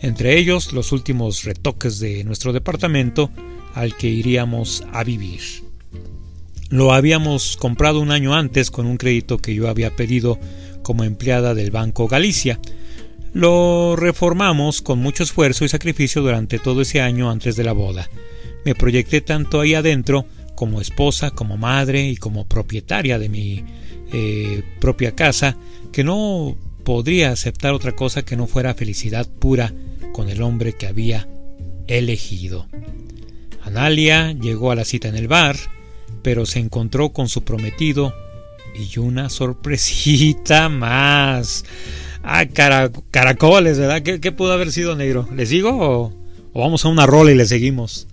Entre 0.00 0.36
ellos 0.38 0.72
los 0.72 0.90
últimos 0.90 1.44
retoques 1.44 2.00
de 2.00 2.24
nuestro 2.24 2.52
departamento 2.52 3.30
al 3.74 3.96
que 3.96 4.08
iríamos 4.08 4.84
a 4.92 5.04
vivir. 5.04 5.40
Lo 6.70 6.92
habíamos 6.92 7.56
comprado 7.56 8.00
un 8.00 8.10
año 8.10 8.34
antes 8.34 8.70
con 8.70 8.86
un 8.86 8.96
crédito 8.96 9.38
que 9.38 9.54
yo 9.54 9.68
había 9.68 9.94
pedido 9.94 10.40
como 10.82 11.04
empleada 11.04 11.54
del 11.54 11.70
Banco 11.70 12.08
Galicia, 12.08 12.58
lo 13.32 13.96
reformamos 13.96 14.82
con 14.82 14.98
mucho 14.98 15.22
esfuerzo 15.22 15.64
y 15.64 15.68
sacrificio 15.68 16.22
durante 16.22 16.58
todo 16.58 16.82
ese 16.82 17.00
año 17.00 17.30
antes 17.30 17.56
de 17.56 17.64
la 17.64 17.72
boda. 17.72 18.08
Me 18.64 18.74
proyecté 18.74 19.20
tanto 19.20 19.60
ahí 19.60 19.74
adentro 19.74 20.26
como 20.54 20.80
esposa, 20.80 21.30
como 21.30 21.56
madre 21.56 22.08
y 22.08 22.16
como 22.16 22.46
propietaria 22.46 23.18
de 23.18 23.28
mi 23.28 23.64
eh, 24.12 24.62
propia 24.80 25.14
casa 25.14 25.56
que 25.92 26.04
no 26.04 26.56
podría 26.84 27.30
aceptar 27.30 27.72
otra 27.72 27.92
cosa 27.92 28.24
que 28.24 28.36
no 28.36 28.46
fuera 28.46 28.74
felicidad 28.74 29.26
pura 29.26 29.72
con 30.12 30.28
el 30.28 30.42
hombre 30.42 30.74
que 30.74 30.86
había 30.86 31.28
elegido. 31.86 32.66
Analia 33.62 34.32
llegó 34.32 34.70
a 34.70 34.74
la 34.74 34.84
cita 34.84 35.08
en 35.08 35.16
el 35.16 35.28
bar, 35.28 35.56
pero 36.22 36.46
se 36.46 36.58
encontró 36.58 37.10
con 37.10 37.28
su 37.28 37.42
prometido 37.42 38.12
y 38.74 38.98
una 38.98 39.28
sorpresita 39.30 40.68
más. 40.68 41.64
Ah, 42.22 42.44
caracoles, 43.10 43.78
¿verdad? 43.78 44.02
¿Qué, 44.02 44.32
pudo 44.32 44.52
haber 44.52 44.70
sido 44.70 44.94
negro? 44.94 45.28
¿Le 45.34 45.44
sigo 45.46 45.70
o, 45.72 46.12
vamos 46.54 46.84
a 46.84 46.88
una 46.88 47.06
rola 47.06 47.32
y 47.32 47.34
le 47.34 47.46
seguimos? 47.46 48.06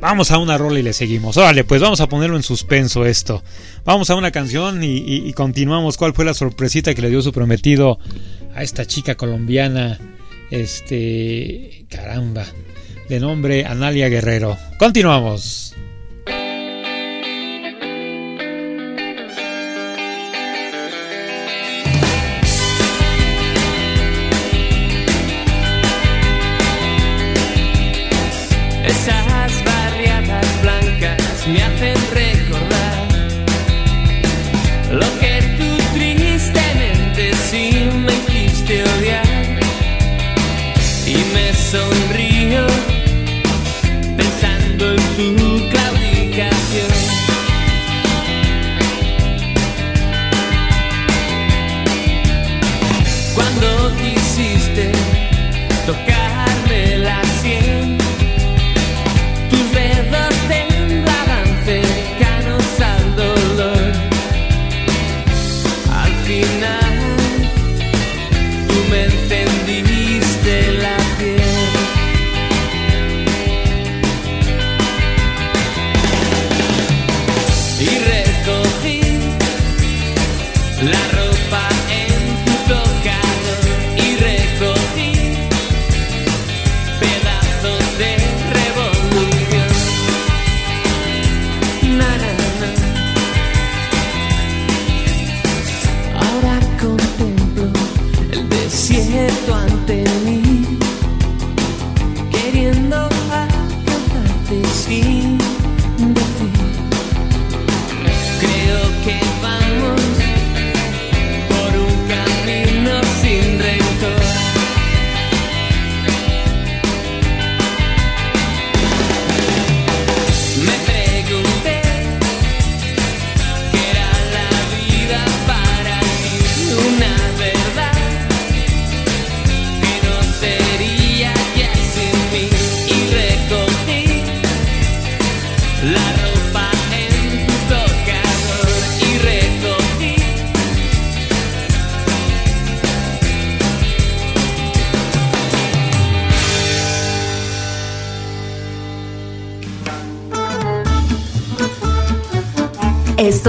Vamos 0.00 0.30
a 0.30 0.38
una 0.38 0.58
rola 0.58 0.78
y 0.78 0.82
le 0.82 0.92
seguimos. 0.92 1.36
Órale, 1.36 1.64
pues 1.64 1.80
vamos 1.80 2.00
a 2.00 2.08
ponerlo 2.08 2.36
en 2.36 2.42
suspenso 2.42 3.06
esto. 3.06 3.42
Vamos 3.84 4.10
a 4.10 4.14
una 4.14 4.30
canción 4.30 4.84
y, 4.84 4.98
y, 4.98 5.32
continuamos. 5.32 5.96
¿Cuál 5.96 6.12
fue 6.12 6.26
la 6.26 6.34
sorpresita 6.34 6.94
que 6.94 7.02
le 7.02 7.08
dio 7.08 7.22
su 7.22 7.32
prometido 7.32 7.98
a 8.54 8.62
esta 8.62 8.86
chica 8.86 9.14
colombiana? 9.14 9.98
Este. 10.50 11.86
Caramba. 11.88 12.44
De 13.08 13.18
nombre 13.18 13.64
Analia 13.64 14.08
Guerrero. 14.08 14.56
Continuamos. 14.78 15.73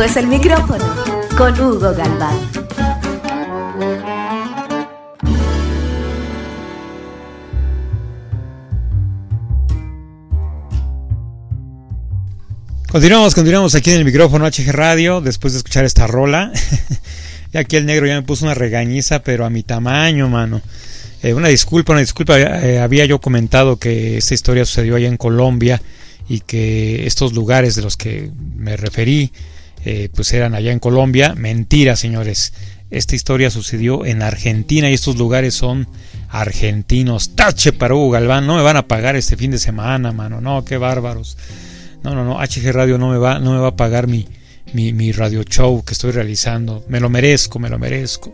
Es 0.05 0.17
el 0.17 0.27
micrófono 0.27 0.85
con 1.35 1.59
Hugo 1.59 1.91
Galván. 1.95 2.37
Continuamos, 12.87 13.33
continuamos 13.33 13.73
aquí 13.73 13.89
en 13.91 13.97
el 13.97 14.05
micrófono 14.05 14.45
HG 14.45 14.71
Radio 14.71 15.21
después 15.21 15.53
de 15.53 15.57
escuchar 15.57 15.85
esta 15.85 16.05
rola. 16.05 16.51
y 17.53 17.57
aquí 17.57 17.75
el 17.75 17.87
negro 17.87 18.05
ya 18.05 18.13
me 18.13 18.21
puso 18.21 18.45
una 18.45 18.53
regañiza, 18.53 19.23
pero 19.23 19.43
a 19.43 19.49
mi 19.49 19.63
tamaño, 19.63 20.29
mano. 20.29 20.61
Eh, 21.23 21.33
una 21.33 21.47
disculpa, 21.47 21.93
una 21.93 22.01
disculpa. 22.01 22.39
Eh, 22.39 22.79
había 22.79 23.05
yo 23.05 23.19
comentado 23.19 23.77
que 23.77 24.17
esta 24.17 24.35
historia 24.35 24.65
sucedió 24.65 24.97
allá 24.97 25.07
en 25.07 25.17
Colombia 25.17 25.81
y 26.29 26.41
que 26.41 27.07
estos 27.07 27.33
lugares 27.33 27.73
de 27.73 27.81
los 27.81 27.97
que 27.97 28.29
me 28.55 28.77
referí 28.77 29.31
eh, 29.85 30.09
pues 30.13 30.33
eran 30.33 30.55
allá 30.55 30.71
en 30.71 30.79
Colombia. 30.79 31.35
Mentira, 31.35 31.95
señores. 31.95 32.53
Esta 32.89 33.15
historia 33.15 33.51
sucedió 33.51 34.03
en 34.03 34.23
Argentina 34.23 34.89
y 34.89 34.95
estos 34.95 35.15
lugares 35.17 35.53
son 35.53 35.87
argentinos. 36.29 37.35
Tache 37.35 37.71
para 37.71 37.93
Hugo 37.93 38.09
Galván. 38.09 38.47
No 38.47 38.55
me 38.55 38.63
van 38.63 38.77
a 38.77 38.87
pagar 38.87 39.15
este 39.15 39.37
fin 39.37 39.51
de 39.51 39.59
semana, 39.59 40.11
mano. 40.11 40.41
No, 40.41 40.65
qué 40.65 40.77
bárbaros. 40.77 41.37
No, 42.03 42.15
no, 42.15 42.25
no. 42.25 42.39
HG 42.39 42.71
Radio 42.71 42.97
no 42.97 43.09
me 43.09 43.19
va, 43.19 43.37
no 43.37 43.53
me 43.53 43.59
va 43.59 43.69
a 43.69 43.75
pagar 43.75 44.07
mi, 44.07 44.27
mi, 44.73 44.91
mi 44.91 45.11
radio 45.11 45.43
show 45.43 45.83
que 45.85 45.93
estoy 45.93 46.11
realizando. 46.11 46.83
Me 46.87 46.99
lo 46.99 47.09
merezco, 47.09 47.59
me 47.59 47.69
lo 47.69 47.77
merezco. 47.77 48.33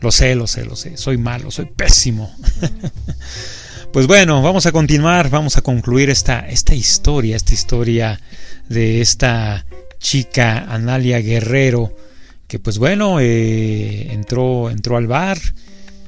Lo 0.00 0.12
sé, 0.12 0.36
lo 0.36 0.46
sé, 0.46 0.64
lo 0.64 0.76
sé. 0.76 0.96
Soy 0.96 1.18
malo, 1.18 1.50
soy 1.50 1.66
pésimo. 1.66 2.32
pues 3.92 4.06
bueno, 4.06 4.42
vamos 4.42 4.66
a 4.66 4.72
continuar, 4.72 5.28
vamos 5.28 5.56
a 5.56 5.62
concluir 5.62 6.08
esta, 6.08 6.48
esta 6.48 6.74
historia, 6.76 7.34
esta 7.34 7.54
historia 7.54 8.20
de 8.68 9.00
esta 9.00 9.64
chica 9.98 10.66
Analia 10.72 11.20
Guerrero, 11.20 11.94
que 12.46 12.58
pues 12.58 12.78
bueno, 12.78 13.20
eh, 13.20 14.12
entró, 14.12 14.70
entró 14.70 14.96
al 14.96 15.06
bar, 15.06 15.38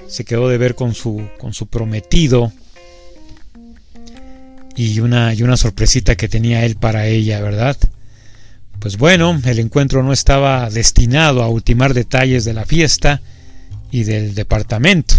se 0.09 0.25
quedó 0.25 0.49
de 0.49 0.59
ver 0.59 0.75
con 0.75 0.95
su, 0.95 1.29
con 1.39 1.53
su 1.53 1.67
prometido 1.67 2.53
y 4.77 5.01
una, 5.01 5.35
y 5.35 5.43
una 5.43 5.57
sorpresita 5.57 6.17
que 6.17 6.29
tenía 6.29 6.65
él 6.65 6.77
para 6.77 7.07
ella, 7.07 7.41
¿verdad? 7.41 7.77
Pues 8.79 8.97
bueno, 8.97 9.39
el 9.45 9.59
encuentro 9.59 10.03
no 10.03 10.13
estaba 10.13 10.69
destinado 10.71 11.43
a 11.43 11.49
ultimar 11.49 11.93
detalles 11.93 12.45
de 12.45 12.55
la 12.55 12.65
fiesta 12.65 13.21
y 13.91 14.05
del 14.05 14.35
departamento. 14.35 15.17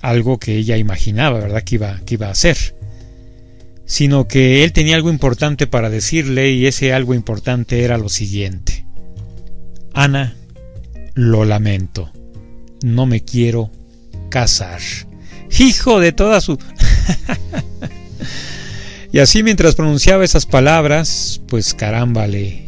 Algo 0.00 0.38
que 0.38 0.56
ella 0.56 0.76
imaginaba, 0.76 1.38
¿verdad? 1.38 1.62
Que 1.62 1.76
iba, 1.76 2.00
que 2.04 2.14
iba 2.14 2.26
a 2.26 2.32
hacer 2.32 2.74
sino 3.86 4.26
que 4.26 4.64
él 4.64 4.72
tenía 4.72 4.96
algo 4.96 5.10
importante 5.10 5.66
para 5.66 5.90
decirle 5.90 6.50
y 6.50 6.66
ese 6.66 6.92
algo 6.92 7.14
importante 7.14 7.84
era 7.84 7.98
lo 7.98 8.08
siguiente. 8.08 8.86
Ana, 9.92 10.34
lo 11.14 11.44
lamento, 11.44 12.10
no 12.82 13.06
me 13.06 13.22
quiero 13.22 13.70
casar. 14.30 14.80
Hijo 15.58 16.00
de 16.00 16.12
toda 16.12 16.40
su... 16.40 16.58
y 19.12 19.18
así 19.18 19.42
mientras 19.42 19.74
pronunciaba 19.74 20.24
esas 20.24 20.46
palabras, 20.46 21.40
pues 21.46 21.74
caramba, 21.74 22.26
le, 22.26 22.66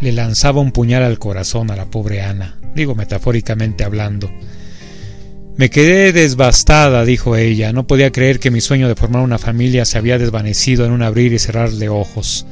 le 0.00 0.12
lanzaba 0.12 0.60
un 0.60 0.72
puñal 0.72 1.02
al 1.02 1.18
corazón 1.18 1.70
a 1.70 1.76
la 1.76 1.90
pobre 1.90 2.22
Ana, 2.22 2.58
digo 2.74 2.94
metafóricamente 2.94 3.84
hablando. 3.84 4.30
Me 5.62 5.70
quedé 5.70 6.12
desbastada, 6.12 7.04
dijo 7.04 7.36
ella. 7.36 7.72
No 7.72 7.86
podía 7.86 8.10
creer 8.10 8.40
que 8.40 8.50
mi 8.50 8.60
sueño 8.60 8.88
de 8.88 8.96
formar 8.96 9.22
una 9.22 9.38
familia 9.38 9.84
se 9.84 9.96
había 9.96 10.18
desvanecido 10.18 10.84
en 10.84 10.90
un 10.90 11.02
abrir 11.02 11.32
y 11.32 11.38
cerrar 11.38 11.70
de 11.70 11.88
ojos. 11.88 12.46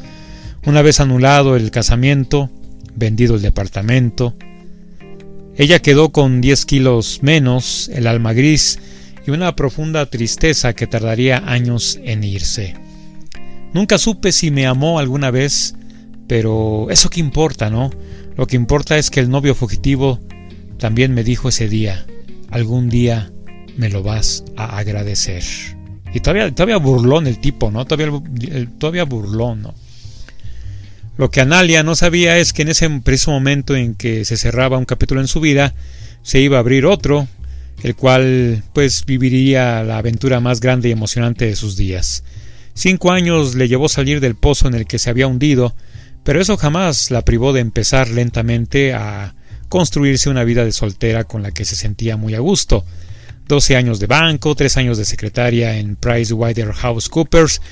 Una 0.65 0.81
vez 0.81 1.01
anulado 1.01 1.57
el 1.57 1.73
casamiento, 1.73 2.51
vendido 2.95 3.35
el 3.35 3.43
departamento, 3.43 4.37
ella 5.57 5.83
quedó 5.83 6.13
con 6.13 6.41
diez 6.41 6.65
kilos 6.65 7.19
menos, 7.21 7.91
el 7.93 8.07
alma 8.07 8.33
gris 8.33 8.79
y 9.27 9.33
una 9.33 9.57
profunda 9.57 10.07
tristeza 10.07 10.75
que 10.75 10.87
tardaría 10.87 11.39
años 11.39 11.99
en 12.05 12.23
irse. 12.23 12.75
Nunca 13.75 13.99
supe 13.99 14.31
si 14.31 14.53
me 14.53 14.69
amó 14.69 15.01
alguna 15.01 15.33
vez, 15.33 15.75
pero 16.29 16.87
eso 16.91 17.11
qué 17.11 17.19
importa, 17.19 17.71
¿no? 17.71 17.91
Lo 18.37 18.47
que 18.47 18.55
importa 18.55 18.99
es 18.99 19.11
que 19.11 19.19
el 19.19 19.31
novio 19.31 19.57
fugitivo 19.57 20.21
también 20.79 21.13
me 21.13 21.25
dijo 21.25 21.49
ese 21.49 21.69
día, 21.69 22.07
algún 22.51 22.89
día 22.89 23.33
me 23.77 23.89
lo 23.89 24.03
vas 24.03 24.45
a 24.57 24.79
agradecer. 24.79 25.43
Y 26.13 26.21
todavía, 26.21 26.53
todavía 26.55 26.77
burlón 26.79 27.27
el 27.27 27.39
tipo, 27.39 27.71
¿no? 27.71 27.85
Todavía, 27.87 28.21
todavía 28.79 29.05
burlón, 29.05 29.63
¿no? 29.63 29.75
Lo 31.17 31.31
que 31.31 31.41
Analia 31.41 31.83
no 31.83 31.95
sabía 31.95 32.39
es 32.39 32.53
que 32.53 32.63
en 32.63 32.69
ese 32.69 32.89
preciso 33.01 33.31
momento 33.31 33.77
en 33.77 33.95
que 33.95 34.25
se 34.25 34.37
cerraba 34.37 34.79
un 34.79 34.87
capítulo 34.87 35.21
en 35.21 35.29
su 35.29 35.41
vida, 35.41 35.75
se 36.23 36.41
iba 36.41 36.57
a 36.57 36.61
abrir 36.61 36.87
otro, 36.87 37.29
el 37.83 37.95
cual 37.95 38.63
pues 38.73 39.05
viviría 39.05 39.83
la 39.85 39.99
aventura 39.99 40.41
más 40.41 40.61
grande 40.61 40.89
y 40.89 40.93
emocionante 40.93 41.47
de 41.47 41.57
sus 41.57 41.77
días. 41.77 42.25
Cinco 42.75 43.13
años 43.13 43.55
le 43.55 43.69
llevó 43.69 43.89
salir 43.89 44.21
del 44.21 44.35
pozo 44.35 44.69
en 44.69 44.75
el 44.75 44.87
que 44.87 44.99
se 44.99 45.11
había 45.11 45.27
hundido, 45.27 45.75
pero 46.25 46.41
eso 46.41 46.57
jamás 46.57 47.11
la 47.11 47.23
privó 47.23 47.53
de 47.53 47.61
empezar 47.61 48.09
lentamente 48.09 48.95
a 48.95 49.35
construirse 49.71 50.29
una 50.29 50.45
vida 50.45 50.67
de 50.67 50.73
soltera 50.73 51.25
con 51.25 51.43
la 51.43 51.53
que 51.53 51.65
se 51.65 51.77
sentía 51.77 52.19
muy 52.19 52.35
a 52.35 52.41
gusto. 52.41 52.85
Doce 53.49 53.77
años 53.77 53.99
de 54.01 54.07
banco, 54.07 54.55
tres 54.55 54.77
años 54.77 54.99
de 54.99 55.07
secretaria 55.07 55.79
en 55.79 55.97
PricewaterhouseCoopers 55.97 57.63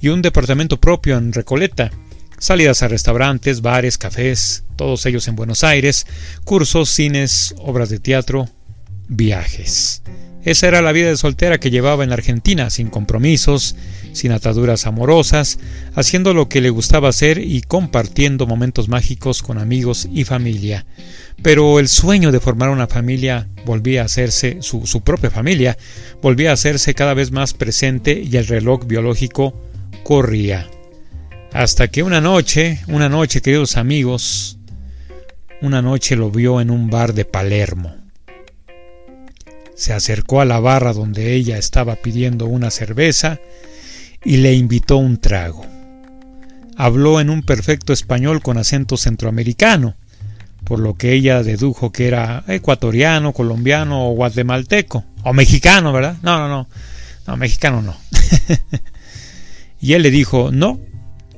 y 0.00 0.08
un 0.08 0.22
departamento 0.22 0.80
propio 0.80 1.18
en 1.18 1.34
Recoleta 1.34 1.90
salidas 2.38 2.82
a 2.82 2.88
restaurantes, 2.88 3.60
bares, 3.60 3.98
cafés, 3.98 4.64
todos 4.76 5.04
ellos 5.06 5.26
en 5.28 5.36
Buenos 5.36 5.64
Aires, 5.64 6.06
cursos, 6.44 6.88
cines, 6.88 7.54
obras 7.58 7.90
de 7.90 7.98
teatro, 7.98 8.48
viajes. 9.08 10.02
Esa 10.44 10.68
era 10.68 10.82
la 10.82 10.92
vida 10.92 11.08
de 11.08 11.16
soltera 11.16 11.58
que 11.58 11.70
llevaba 11.70 12.04
en 12.04 12.12
Argentina, 12.12 12.70
sin 12.70 12.88
compromisos, 12.88 13.74
sin 14.12 14.32
ataduras 14.32 14.86
amorosas, 14.86 15.58
haciendo 15.94 16.32
lo 16.32 16.48
que 16.48 16.60
le 16.60 16.70
gustaba 16.70 17.08
hacer 17.08 17.38
y 17.38 17.60
compartiendo 17.62 18.46
momentos 18.46 18.88
mágicos 18.88 19.42
con 19.42 19.58
amigos 19.58 20.08
y 20.12 20.24
familia. 20.24 20.86
Pero 21.42 21.78
el 21.80 21.88
sueño 21.88 22.32
de 22.32 22.40
formar 22.40 22.70
una 22.70 22.86
familia 22.86 23.48
volvía 23.64 24.02
a 24.02 24.06
hacerse, 24.06 24.58
su, 24.60 25.00
propia 25.02 25.30
familia, 25.30 25.76
volvía 26.22 26.50
a 26.50 26.54
hacerse 26.54 26.94
cada 26.94 27.14
vez 27.14 27.32
más 27.32 27.52
presente 27.52 28.22
y 28.24 28.36
el 28.36 28.46
reloj 28.46 28.86
biológico 28.86 29.54
corría. 30.04 30.68
Hasta 31.52 31.88
que 31.88 32.02
una 32.02 32.20
noche, 32.20 32.80
una 32.88 33.08
noche, 33.08 33.40
queridos 33.40 33.76
amigos, 33.76 34.58
una 35.60 35.82
noche 35.82 36.14
lo 36.14 36.30
vio 36.30 36.60
en 36.60 36.70
un 36.70 36.90
bar 36.90 37.14
de 37.14 37.24
Palermo. 37.24 37.97
Se 39.78 39.92
acercó 39.92 40.40
a 40.40 40.44
la 40.44 40.58
barra 40.58 40.92
donde 40.92 41.34
ella 41.34 41.56
estaba 41.56 41.94
pidiendo 41.94 42.46
una 42.46 42.68
cerveza 42.68 43.38
y 44.24 44.38
le 44.38 44.54
invitó 44.54 44.96
un 44.96 45.18
trago. 45.18 45.64
Habló 46.76 47.20
en 47.20 47.30
un 47.30 47.42
perfecto 47.42 47.92
español 47.92 48.42
con 48.42 48.58
acento 48.58 48.96
centroamericano, 48.96 49.94
por 50.64 50.80
lo 50.80 50.94
que 50.94 51.12
ella 51.12 51.44
dedujo 51.44 51.92
que 51.92 52.08
era 52.08 52.42
ecuatoriano, 52.48 53.32
colombiano 53.32 54.10
o 54.10 54.14
guatemalteco, 54.14 55.04
o 55.22 55.32
mexicano, 55.32 55.92
¿verdad? 55.92 56.16
No, 56.22 56.38
no, 56.40 56.48
no, 56.48 56.68
no, 57.28 57.36
mexicano 57.36 57.80
no. 57.80 57.96
y 59.80 59.92
él 59.92 60.02
le 60.02 60.10
dijo, 60.10 60.50
no, 60.50 60.80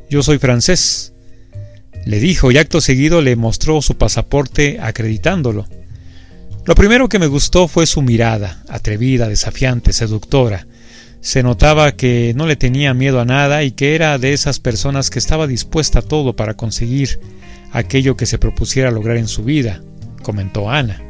yo 0.08 0.22
soy 0.22 0.38
francés. 0.38 1.12
Le 2.06 2.18
dijo 2.20 2.50
y 2.50 2.56
acto 2.56 2.80
seguido 2.80 3.20
le 3.20 3.36
mostró 3.36 3.82
su 3.82 3.98
pasaporte 3.98 4.78
acreditándolo. 4.80 5.66
Lo 6.66 6.74
primero 6.74 7.08
que 7.08 7.18
me 7.18 7.26
gustó 7.26 7.68
fue 7.68 7.86
su 7.86 8.02
mirada, 8.02 8.62
atrevida, 8.68 9.28
desafiante, 9.28 9.92
seductora. 9.92 10.66
Se 11.20 11.42
notaba 11.42 11.92
que 11.92 12.32
no 12.36 12.46
le 12.46 12.56
tenía 12.56 12.92
miedo 12.92 13.20
a 13.20 13.24
nada 13.24 13.64
y 13.64 13.72
que 13.72 13.94
era 13.94 14.18
de 14.18 14.34
esas 14.34 14.58
personas 14.58 15.10
que 15.10 15.18
estaba 15.18 15.46
dispuesta 15.46 16.00
a 16.00 16.02
todo 16.02 16.36
para 16.36 16.54
conseguir 16.54 17.18
aquello 17.72 18.16
que 18.16 18.26
se 18.26 18.38
propusiera 18.38 18.90
lograr 18.90 19.16
en 19.16 19.28
su 19.28 19.42
vida, 19.42 19.82
comentó 20.22 20.70
Ana. 20.70 21.02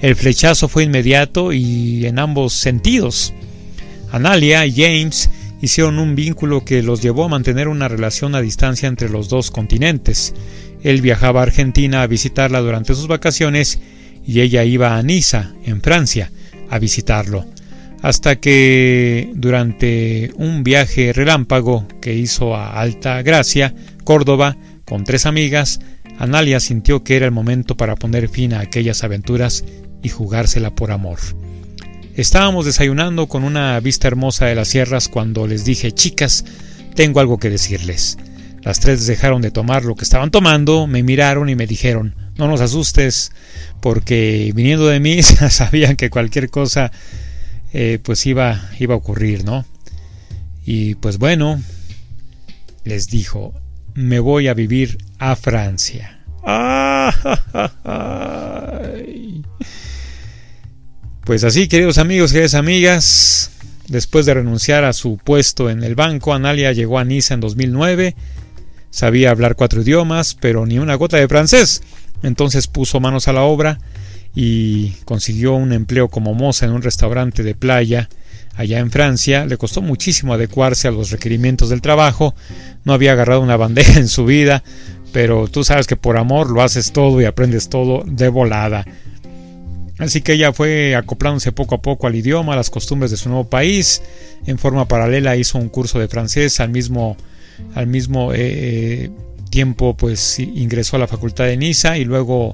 El 0.00 0.16
flechazo 0.16 0.68
fue 0.68 0.84
inmediato 0.84 1.52
y 1.52 2.06
en 2.06 2.18
ambos 2.18 2.54
sentidos. 2.54 3.32
Analia 4.10 4.66
y 4.66 4.72
James 4.72 5.30
hicieron 5.60 5.98
un 5.98 6.14
vínculo 6.14 6.64
que 6.64 6.82
los 6.82 7.02
llevó 7.02 7.24
a 7.24 7.28
mantener 7.28 7.68
una 7.68 7.88
relación 7.88 8.34
a 8.34 8.40
distancia 8.40 8.88
entre 8.88 9.08
los 9.08 9.28
dos 9.28 9.50
continentes. 9.50 10.34
Él 10.82 11.00
viajaba 11.00 11.40
a 11.40 11.44
Argentina 11.44 12.02
a 12.02 12.06
visitarla 12.06 12.60
durante 12.60 12.94
sus 12.94 13.06
vacaciones 13.06 13.80
y 14.26 14.40
ella 14.40 14.64
iba 14.64 14.96
a 14.96 15.02
Niza, 15.02 15.52
en 15.64 15.80
Francia, 15.82 16.30
a 16.70 16.78
visitarlo. 16.78 17.46
Hasta 18.02 18.36
que 18.36 19.30
durante 19.34 20.32
un 20.36 20.62
viaje 20.62 21.12
relámpago 21.12 21.86
que 22.00 22.14
hizo 22.14 22.54
a 22.54 22.80
Alta 22.80 23.22
Gracia, 23.22 23.74
Córdoba, 24.04 24.56
con 24.84 25.04
tres 25.04 25.24
amigas, 25.24 25.80
Analia 26.18 26.60
sintió 26.60 27.02
que 27.02 27.16
era 27.16 27.26
el 27.26 27.32
momento 27.32 27.76
para 27.76 27.96
poner 27.96 28.28
fin 28.28 28.52
a 28.52 28.60
aquellas 28.60 29.02
aventuras 29.04 29.64
y 30.02 30.10
jugársela 30.10 30.74
por 30.74 30.92
amor. 30.92 31.18
Estábamos 32.14 32.66
desayunando 32.66 33.26
con 33.26 33.42
una 33.42 33.80
vista 33.80 34.06
hermosa 34.06 34.46
de 34.46 34.54
las 34.54 34.68
sierras 34.68 35.08
cuando 35.08 35.46
les 35.46 35.64
dije, 35.64 35.90
chicas, 35.92 36.44
tengo 36.94 37.20
algo 37.20 37.38
que 37.38 37.50
decirles. 37.50 38.18
Las 38.62 38.80
tres 38.80 39.06
dejaron 39.06 39.42
de 39.42 39.50
tomar 39.50 39.84
lo 39.84 39.94
que 39.96 40.04
estaban 40.04 40.30
tomando, 40.30 40.86
me 40.86 41.02
miraron 41.02 41.48
y 41.48 41.56
me 41.56 41.66
dijeron, 41.66 42.14
no 42.36 42.48
nos 42.48 42.60
asustes, 42.60 43.32
porque 43.80 44.52
viniendo 44.54 44.86
de 44.86 45.00
mí 45.00 45.22
sabían 45.22 45.96
que 45.96 46.10
cualquier 46.10 46.50
cosa 46.50 46.92
eh, 47.72 47.98
pues 48.02 48.26
iba, 48.26 48.70
iba 48.78 48.94
a 48.94 48.98
ocurrir, 48.98 49.44
¿no? 49.44 49.64
Y 50.64 50.94
pues 50.96 51.18
bueno, 51.18 51.62
les 52.84 53.08
dijo, 53.08 53.52
me 53.94 54.18
voy 54.18 54.48
a 54.48 54.54
vivir 54.54 54.98
a 55.18 55.36
Francia. 55.36 56.20
Pues 61.24 61.42
así, 61.42 61.68
queridos 61.68 61.96
amigos, 61.96 62.32
queridas 62.32 62.52
amigas, 62.52 63.50
después 63.88 64.26
de 64.26 64.34
renunciar 64.34 64.84
a 64.84 64.92
su 64.92 65.16
puesto 65.16 65.70
en 65.70 65.82
el 65.82 65.94
banco, 65.94 66.34
Analia 66.34 66.70
llegó 66.72 66.98
a 66.98 67.04
Niza 67.04 67.32
en 67.32 67.40
2009. 67.40 68.14
Sabía 68.90 69.30
hablar 69.30 69.56
cuatro 69.56 69.80
idiomas, 69.80 70.36
pero 70.38 70.66
ni 70.66 70.78
una 70.78 70.96
gota 70.96 71.16
de 71.16 71.26
francés. 71.26 71.82
Entonces 72.24 72.66
puso 72.66 72.98
manos 72.98 73.28
a 73.28 73.32
la 73.32 73.42
obra 73.42 73.78
y 74.34 74.90
consiguió 75.04 75.54
un 75.54 75.72
empleo 75.72 76.08
como 76.08 76.34
moza 76.34 76.66
en 76.66 76.72
un 76.72 76.82
restaurante 76.82 77.42
de 77.42 77.54
playa 77.54 78.08
allá 78.56 78.78
en 78.78 78.90
Francia. 78.90 79.46
Le 79.46 79.56
costó 79.56 79.82
muchísimo 79.82 80.34
adecuarse 80.34 80.88
a 80.88 80.90
los 80.90 81.10
requerimientos 81.10 81.68
del 81.68 81.80
trabajo. 81.80 82.34
No 82.84 82.92
había 82.92 83.12
agarrado 83.12 83.40
una 83.40 83.56
bandeja 83.56 83.92
en 84.00 84.08
su 84.08 84.24
vida, 84.24 84.64
pero 85.12 85.46
tú 85.48 85.62
sabes 85.62 85.86
que 85.86 85.96
por 85.96 86.16
amor 86.16 86.50
lo 86.50 86.62
haces 86.62 86.92
todo 86.92 87.20
y 87.20 87.26
aprendes 87.26 87.68
todo 87.68 88.02
de 88.06 88.28
volada. 88.28 88.84
Así 89.98 90.22
que 90.22 90.32
ella 90.32 90.52
fue 90.52 90.96
acoplándose 90.96 91.52
poco 91.52 91.76
a 91.76 91.82
poco 91.82 92.08
al 92.08 92.16
idioma, 92.16 92.54
a 92.54 92.56
las 92.56 92.70
costumbres 92.70 93.12
de 93.12 93.16
su 93.16 93.28
nuevo 93.28 93.48
país. 93.48 94.02
En 94.46 94.58
forma 94.58 94.88
paralela 94.88 95.36
hizo 95.36 95.58
un 95.58 95.68
curso 95.68 96.00
de 96.00 96.08
francés 96.08 96.58
al 96.58 96.70
mismo, 96.70 97.16
al 97.76 97.86
mismo 97.86 98.32
eh, 98.32 98.38
eh, 98.38 99.10
tiempo 99.54 99.96
pues 99.96 100.40
ingresó 100.40 100.96
a 100.96 100.98
la 100.98 101.06
facultad 101.06 101.44
de 101.44 101.56
Niza 101.56 101.96
y 101.96 102.04
luego 102.04 102.50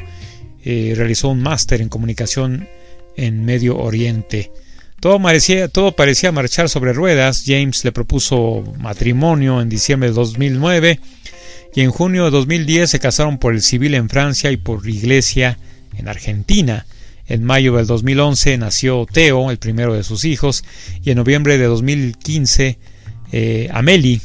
eh, 0.63 0.93
realizó 0.95 1.31
un 1.31 1.41
máster 1.41 1.81
en 1.81 1.89
comunicación 1.89 2.69
en 3.17 3.43
Medio 3.47 3.79
Oriente. 3.79 4.53
Todo 5.01 5.19
parecía, 5.19 5.69
todo 5.69 5.93
parecía 5.93 6.31
marchar 6.31 6.69
sobre 6.69 6.93
ruedas. 6.93 7.45
James 7.47 7.87
le 7.87 7.93
propuso 7.93 8.63
matrimonio 8.79 9.63
en 9.63 9.71
diciembre 9.71 10.11
de 10.11 10.15
2009 10.15 11.01
y 11.75 11.81
en 11.81 11.91
junio 11.91 12.27
de 12.27 12.33
2010 12.33 12.91
se 12.91 12.99
casaron 12.99 13.39
por 13.39 13.55
el 13.55 13.63
civil 13.63 13.95
en 13.95 14.11
Francia 14.11 14.51
y 14.51 14.59
por 14.59 14.87
iglesia 14.87 15.57
en 15.97 16.07
Argentina. 16.07 16.85
En 17.27 17.45
mayo 17.45 17.77
del 17.77 17.87
2011 17.87 18.59
nació 18.59 19.07
Teo, 19.11 19.51
el 19.51 19.57
primero 19.57 19.95
de 19.95 20.03
sus 20.03 20.27
hijos, 20.27 20.65
y 21.03 21.13
en 21.13 21.17
noviembre 21.17 21.57
de 21.57 21.65
2015 21.65 22.79
eh, 23.33 23.71
Amelie, 23.73 24.21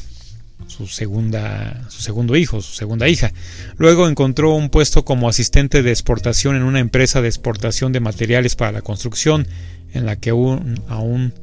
su, 0.75 0.87
segunda, 0.87 1.85
su 1.89 2.01
segundo 2.01 2.35
hijo, 2.35 2.61
su 2.61 2.73
segunda 2.73 3.07
hija. 3.07 3.31
Luego 3.77 4.07
encontró 4.07 4.53
un 4.53 4.69
puesto 4.69 5.05
como 5.05 5.29
asistente 5.29 5.83
de 5.83 5.91
exportación 5.91 6.55
en 6.55 6.63
una 6.63 6.79
empresa 6.79 7.21
de 7.21 7.29
exportación 7.29 7.93
de 7.93 8.01
materiales 8.01 8.55
para 8.55 8.73
la 8.73 8.81
construcción 8.81 9.47
en 9.93 10.05
la 10.05 10.17
que 10.17 10.31
aún, 10.31 10.81
aún 10.87 11.33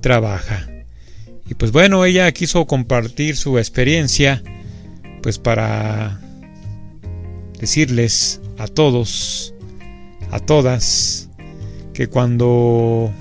trabaja. 0.00 0.68
Y 1.48 1.54
pues 1.54 1.70
bueno, 1.72 2.04
ella 2.04 2.30
quiso 2.32 2.66
compartir 2.66 3.36
su 3.36 3.58
experiencia 3.58 4.42
pues 5.22 5.38
para 5.38 6.20
decirles 7.60 8.40
a 8.58 8.66
todos 8.66 9.54
a 10.30 10.38
todas 10.38 11.28
que 11.92 12.06
cuando 12.06 13.12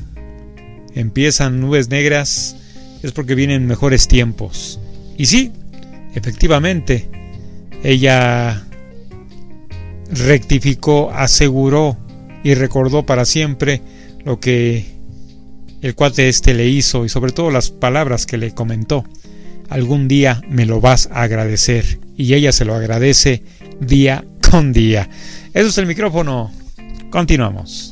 empiezan 0.96 1.60
nubes 1.60 1.90
negras 1.90 2.56
es 3.04 3.12
porque 3.12 3.36
vienen 3.36 3.68
mejores 3.68 4.08
tiempos. 4.08 4.80
Y 5.20 5.26
sí, 5.26 5.52
efectivamente, 6.16 7.10
ella 7.84 8.66
rectificó, 10.10 11.12
aseguró 11.12 11.98
y 12.42 12.54
recordó 12.54 13.06
para 13.06 13.26
siempre 13.26 13.82
lo 14.24 14.40
que 14.40 14.86
el 15.82 15.94
cuate 15.94 16.30
este 16.30 16.54
le 16.54 16.70
hizo 16.70 17.04
y 17.04 17.10
sobre 17.10 17.34
todo 17.34 17.52
las 17.52 17.70
palabras 17.70 18.26
que 18.26 18.38
le 18.38 18.54
comentó. 18.54 19.04
Algún 19.68 20.08
día 20.08 20.42
me 20.48 20.66
lo 20.66 20.80
vas 20.80 21.10
a 21.12 21.24
agradecer 21.24 22.00
y 22.16 22.34
ella 22.34 22.54
se 22.54 22.64
lo 22.64 22.74
agradece 22.74 23.44
día 23.82 24.24
con 24.50 24.72
día. 24.72 25.10
Eso 25.54 25.68
es 25.68 25.78
el 25.78 25.86
micrófono 25.86 26.50
Continuamos. 27.10 27.92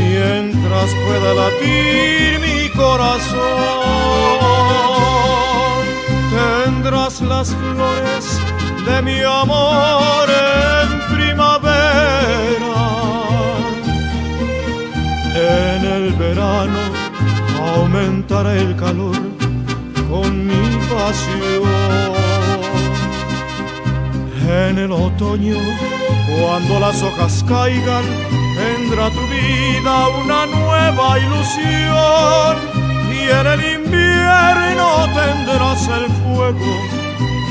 mientras 0.00 0.90
pueda 1.04 1.34
latir 1.34 2.40
mi 2.40 2.68
corazón. 2.70 3.40
Tendrás 6.36 7.20
las 7.20 7.54
flores 7.54 8.24
de 8.86 9.02
mi 9.02 9.20
amor 9.20 10.26
en 10.28 10.88
primavera. 11.16 12.80
En 15.34 15.84
el 15.96 16.12
verano 16.14 16.80
aumentará 17.74 18.56
el 18.56 18.74
calor 18.76 19.16
con 20.08 20.46
mi 20.46 20.64
pasión. 20.92 22.20
En 24.48 24.78
el 24.78 24.90
otoño, 24.90 25.58
cuando 26.26 26.80
las 26.80 27.02
hojas 27.02 27.44
caigan, 27.46 28.04
vendrá 28.60 29.10
tu 29.10 29.22
vida 29.26 30.08
una 30.22 30.46
nueva 30.46 31.18
ilusión. 31.18 32.52
Y 33.12 33.20
en 33.38 33.46
el 33.54 33.60
invierno 33.78 34.88
tendrás 35.20 35.82
el 35.98 36.06
fuego 36.20 36.72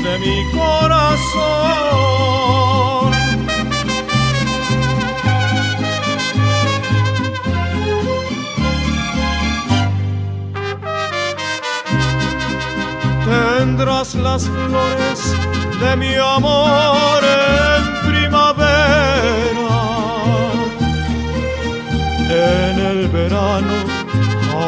de 0.04 0.12
mi 0.24 0.36
corazón. 0.58 1.90
Tendrás 13.58 14.14
las 14.14 14.42
flores 14.48 15.20
de 15.80 15.96
mi 15.96 16.14
amor 16.14 17.19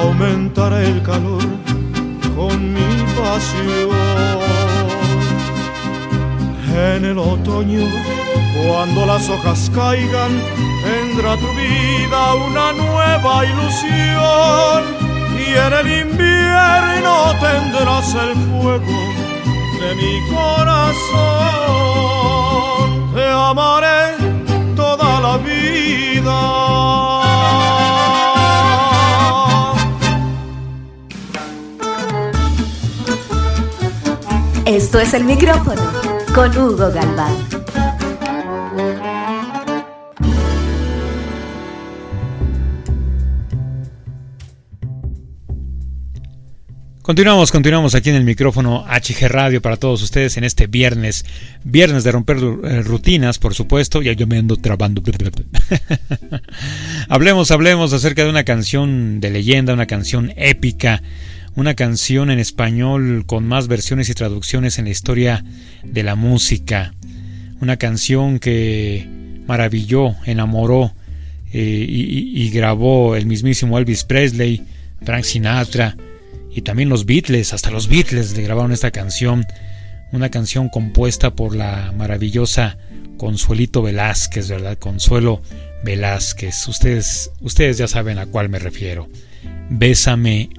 aumentará 0.03 0.83
el 0.83 1.03
calor 1.03 1.43
con 2.37 2.73
mi 2.75 2.91
pasión. 3.19 3.91
En 6.75 7.05
el 7.05 7.19
otoño, 7.19 7.87
cuando 8.57 9.07
las 9.07 9.29
hojas 9.29 9.71
caigan, 9.75 10.33
vendrá 10.85 11.37
tu 11.37 11.51
vida 11.63 12.35
una 12.49 12.73
nueva 12.73 13.45
ilusión. 13.53 14.81
Y 15.45 15.47
en 15.67 15.73
el 15.81 15.89
invierno 16.07 17.15
tendrás 17.47 18.09
el 18.15 18.33
fuego 18.47 18.99
de 19.81 19.89
mi 20.01 20.15
corazón. 20.35 21.13
Te 23.15 23.27
amaré 23.29 24.03
toda 24.75 25.21
la 25.21 25.37
vida. 25.39 27.12
Esto 34.73 35.01
es 35.01 35.13
el 35.13 35.25
micrófono 35.25 35.83
con 36.35 36.57
Hugo 36.57 36.91
Galván. 36.91 37.37
Continuamos, 47.03 47.53
continuamos 47.53 47.95
aquí 47.95 48.09
en 48.09 48.17
el 48.17 48.25
micrófono 48.25 48.87
HG 48.87 49.29
Radio 49.29 49.61
para 49.61 49.77
todos 49.77 50.03
ustedes 50.03 50.39
en 50.39 50.45
este 50.45 50.69
viernes, 50.69 51.27
viernes 51.65 52.03
de 52.05 52.13
romper 52.13 52.39
eh, 52.39 52.81
rutinas, 52.81 53.39
por 53.39 53.53
supuesto, 53.53 54.01
ya 54.01 54.15
yo 54.15 54.27
me 54.27 54.39
ando 54.39 54.57
trabando. 54.57 55.03
hablemos, 57.11 57.51
hablemos 57.51 57.93
acerca 57.93 58.25
de 58.25 58.31
una 58.31 58.45
canción 58.45 59.21
de 59.21 59.29
leyenda, 59.29 59.75
una 59.75 59.87
canción 59.87 60.33
épica, 60.37 61.03
una 61.55 61.75
canción 61.75 62.31
en 62.31 62.39
español 62.39 63.25
con 63.27 63.47
más 63.47 63.69
versiones 63.69 64.09
y 64.09 64.15
traducciones 64.15 64.79
en 64.79 64.87
la 64.87 64.91
historia 64.91 65.45
de 65.83 66.03
la 66.03 66.15
música, 66.15 66.95
una 67.61 67.77
canción 67.77 68.39
que 68.39 69.07
maravilló, 69.47 70.15
enamoró 70.25 70.95
eh, 71.53 71.87
y, 71.89 72.51
grabó 72.51 73.15
el 73.15 73.27
mismísimo 73.27 73.79
Elvis 73.79 74.05
Presley, 74.05 74.63
Frank 75.03 75.25
Sinatra, 75.25 75.97
y 76.55 76.63
también 76.63 76.89
los 76.89 77.05
Beatles, 77.05 77.53
hasta 77.53 77.71
los 77.71 77.89
Beatles 77.89 78.37
le 78.37 78.43
grabaron 78.43 78.73
esta 78.73 78.91
canción, 78.91 79.45
una 80.13 80.31
canción 80.31 80.69
compuesta 80.71 81.35
por 81.35 81.55
la 81.55 81.93
maravillosa 81.97 82.79
Consuelito 83.19 83.83
Velázquez, 83.83 84.49
¿verdad? 84.49 84.79
Consuelo 84.79 85.43
Velázquez. 85.85 86.67
Ustedes, 86.69 87.31
ustedes 87.41 87.79
ya 87.79 87.87
saben 87.87 88.19
a 88.19 88.27
cuál 88.27 88.49
me 88.49 88.59
refiero. 88.59 89.09
Bésame, 89.71 90.51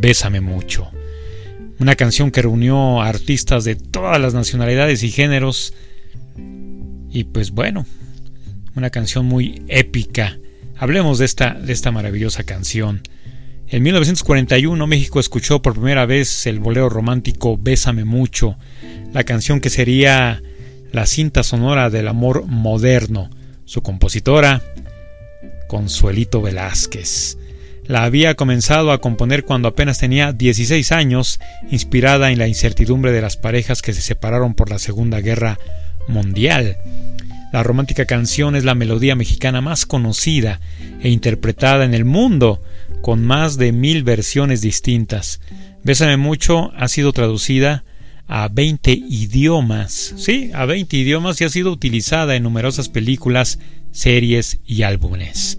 bésame 0.00 0.40
mucho. 0.40 0.90
Una 1.78 1.94
canción 1.94 2.30
que 2.30 2.42
reunió 2.42 3.02
a 3.02 3.08
artistas 3.08 3.64
de 3.64 3.76
todas 3.76 4.20
las 4.20 4.34
nacionalidades 4.34 5.02
y 5.02 5.10
géneros. 5.10 5.74
Y 7.10 7.24
pues 7.24 7.52
bueno, 7.52 7.86
una 8.74 8.90
canción 8.90 9.26
muy 9.26 9.62
épica. 9.68 10.38
Hablemos 10.76 11.18
de 11.18 11.24
esta, 11.24 11.54
de 11.54 11.72
esta 11.72 11.90
maravillosa 11.90 12.44
canción. 12.44 13.02
En 13.68 13.82
1941 13.82 14.86
México 14.86 15.20
escuchó 15.20 15.60
por 15.60 15.74
primera 15.74 16.06
vez 16.06 16.46
el 16.46 16.58
bolero 16.58 16.88
romántico 16.88 17.58
Bésame 17.58 18.04
mucho, 18.04 18.56
la 19.12 19.24
canción 19.24 19.60
que 19.60 19.68
sería 19.68 20.42
la 20.90 21.06
cinta 21.06 21.42
sonora 21.42 21.90
del 21.90 22.08
amor 22.08 22.46
moderno. 22.46 23.30
Su 23.66 23.82
compositora, 23.82 24.62
Consuelito 25.68 26.40
Velázquez. 26.40 27.36
La 27.88 28.04
había 28.04 28.34
comenzado 28.34 28.92
a 28.92 29.00
componer 29.00 29.44
cuando 29.44 29.68
apenas 29.68 29.98
tenía 29.98 30.34
16 30.34 30.92
años, 30.92 31.40
inspirada 31.70 32.30
en 32.30 32.38
la 32.38 32.46
incertidumbre 32.46 33.12
de 33.12 33.22
las 33.22 33.38
parejas 33.38 33.80
que 33.80 33.94
se 33.94 34.02
separaron 34.02 34.54
por 34.54 34.68
la 34.68 34.78
Segunda 34.78 35.20
Guerra 35.20 35.58
Mundial. 36.06 36.76
La 37.50 37.62
romántica 37.62 38.04
canción 38.04 38.56
es 38.56 38.64
la 38.64 38.74
melodía 38.74 39.14
mexicana 39.14 39.62
más 39.62 39.86
conocida 39.86 40.60
e 41.00 41.08
interpretada 41.08 41.86
en 41.86 41.94
el 41.94 42.04
mundo 42.04 42.60
con 43.00 43.24
más 43.24 43.56
de 43.56 43.72
mil 43.72 44.04
versiones 44.04 44.60
distintas. 44.60 45.40
Bésame 45.82 46.18
mucho 46.18 46.72
ha 46.76 46.88
sido 46.88 47.14
traducida 47.14 47.84
a 48.26 48.48
20 48.48 48.92
idiomas, 48.92 50.12
sí, 50.18 50.50
a 50.52 50.66
20 50.66 50.94
idiomas 50.94 51.40
y 51.40 51.44
ha 51.44 51.48
sido 51.48 51.72
utilizada 51.72 52.36
en 52.36 52.42
numerosas 52.42 52.90
películas, 52.90 53.58
series 53.92 54.60
y 54.66 54.82
álbumes, 54.82 55.58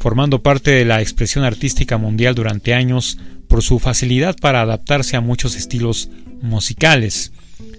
formando 0.00 0.42
parte 0.42 0.72
de 0.72 0.84
la 0.84 1.00
expresión 1.00 1.44
artística 1.44 1.98
mundial 1.98 2.34
durante 2.34 2.74
años 2.74 3.18
por 3.46 3.62
su 3.62 3.78
facilidad 3.78 4.34
para 4.40 4.62
adaptarse 4.62 5.16
a 5.16 5.20
muchos 5.20 5.54
estilos 5.54 6.08
musicales. 6.40 7.32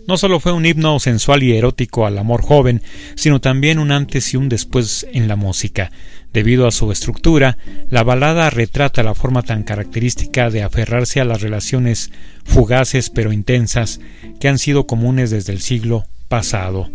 No 0.08 0.18
solo 0.18 0.40
fue 0.40 0.52
un 0.52 0.66
himno 0.66 1.00
sensual 1.00 1.42
y 1.44 1.56
erótico 1.56 2.06
al 2.06 2.18
amor 2.18 2.42
joven, 2.42 2.82
sino 3.16 3.42
también 3.42 3.80
un 3.80 3.92
antes 3.92 4.34
y 4.34 4.38
un 4.38 4.50
después 4.50 5.08
en 5.12 5.28
la 5.28 5.36
música. 5.36 5.92
Debido 6.34 6.68
a 6.68 6.72
su 6.72 6.92
estructura, 6.92 7.58
la 7.90 8.04
balada 8.04 8.50
retrata 8.50 9.04
la 9.04 9.16
forma 9.16 9.44
tan 9.44 9.64
característica 9.64 10.50
de 10.50 10.64
aferrarse 10.64 11.20
a 11.20 11.26
las 11.26 11.42
relaciones 11.42 12.12
fugaces 12.46 13.10
pero 13.10 13.34
intensas 13.34 14.00
que 14.40 14.48
han 14.48 14.60
sido 14.60 14.86
comunes 14.86 15.30
desde 15.32 15.54
el 15.54 15.60
siglo 15.60 16.06
pasado. 16.28 16.90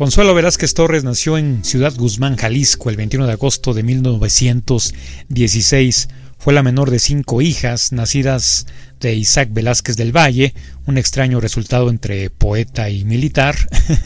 Consuelo 0.00 0.32
Velázquez 0.32 0.72
Torres 0.72 1.04
nació 1.04 1.36
en 1.36 1.62
Ciudad 1.62 1.92
Guzmán, 1.94 2.36
Jalisco, 2.36 2.88
el 2.88 2.96
21 2.96 3.26
de 3.26 3.34
agosto 3.34 3.74
de 3.74 3.82
1916. 3.82 6.08
Fue 6.38 6.54
la 6.54 6.62
menor 6.62 6.90
de 6.90 6.98
cinco 6.98 7.42
hijas, 7.42 7.92
nacidas 7.92 8.66
de 8.98 9.14
Isaac 9.14 9.50
Velázquez 9.52 9.98
del 9.98 10.16
Valle, 10.16 10.54
un 10.86 10.96
extraño 10.96 11.38
resultado 11.38 11.90
entre 11.90 12.30
poeta 12.30 12.88
y 12.88 13.04
militar, 13.04 13.56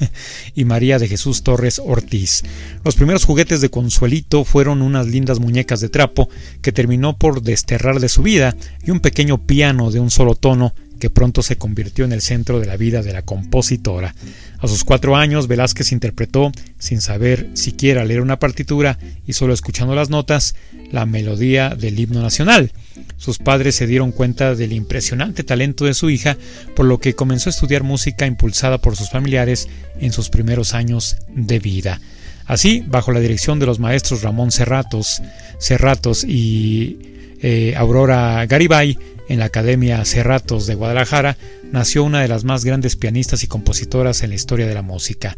y 0.57 0.64
María 0.64 0.99
de 0.99 1.07
Jesús 1.07 1.45
Torres 1.45 1.78
Ortiz. 1.78 2.42
Los 2.84 2.97
primeros 2.97 3.24
juguetes 3.24 3.61
de 3.61 3.70
Consuelito 3.70 4.45
fueron 4.45 4.82
unas 4.82 5.07
lindas 5.07 5.38
muñecas 5.38 5.80
de 5.80 5.90
trapo 5.90 6.28
que 6.61 6.72
terminó 6.72 7.18
por 7.18 7.40
desterrar 7.40 8.01
de 8.01 8.09
su 8.09 8.24
vida 8.24 8.57
y 8.84 8.90
un 8.90 8.99
pequeño 8.99 9.47
piano 9.47 9.92
de 9.92 10.01
un 10.01 10.11
solo 10.11 10.34
tono 10.34 10.74
que 10.99 11.11
pronto 11.11 11.42
se 11.42 11.57
convirtió 11.57 12.05
en 12.05 12.12
el 12.12 12.22
centro 12.22 12.61
de 12.61 12.66
la 12.66 12.76
vida 12.76 13.03
de 13.03 13.12
la 13.12 13.22
compositora. 13.22 14.14
A 14.59 14.68
sus 14.68 14.84
cuatro 14.84 15.16
años, 15.16 15.49
Velázquez 15.49 15.92
interpretó, 15.92 16.53
sin 16.78 17.01
saber 17.01 17.49
siquiera 17.55 18.05
leer 18.05 18.20
una 18.20 18.38
partitura 18.38 18.99
y 19.26 19.34
solo 19.34 19.53
escuchando 19.53 19.95
las 19.95 20.11
notas, 20.11 20.55
la 20.90 21.07
melodía 21.07 21.70
del 21.70 21.99
himno 21.99 22.22
nacional. 22.22 22.72
Sus 23.16 23.38
padres 23.38 23.74
se 23.74 23.86
dieron 23.86 24.12
cuenta 24.12 24.55
del 24.55 24.72
impresionante 24.72 25.45
talento 25.45 25.84
de 25.84 25.95
su 25.95 26.11
hija, 26.11 26.36
por 26.74 26.86
lo 26.86 26.99
que 26.99 27.14
comenzó 27.14 27.49
a 27.49 27.53
estudiar 27.53 27.82
música 27.82 28.26
impulsada 28.26 28.78
por 28.78 28.97
sus 28.97 29.11
familiares 29.11 29.68
en 30.01 30.12
sus 30.12 30.30
primeros 30.30 30.74
años 30.74 31.16
de 31.28 31.59
vida. 31.59 32.01
Así, 32.47 32.84
bajo 32.86 33.12
la 33.12 33.20
dirección 33.20 33.59
de 33.59 33.66
los 33.66 33.78
maestros 33.78 34.22
Ramón 34.22 34.53
Cerratos, 34.53 35.22
Cerratos 35.59 36.24
y 36.24 36.99
eh, 37.40 37.74
Aurora 37.76 38.45
Garibay, 38.47 38.99
en 39.28 39.38
la 39.38 39.46
Academia 39.46 40.04
Cerratos 40.04 40.66
de 40.66 40.74
Guadalajara, 40.74 41.36
nació 41.72 42.04
una 42.04 42.20
de 42.20 42.28
las 42.28 42.44
más 42.44 42.64
grandes 42.64 42.96
pianistas 42.96 43.42
y 43.42 43.46
compositoras 43.46 44.22
en 44.22 44.30
la 44.30 44.36
historia 44.36 44.66
de 44.66 44.74
la 44.74 44.82
música. 44.82 45.36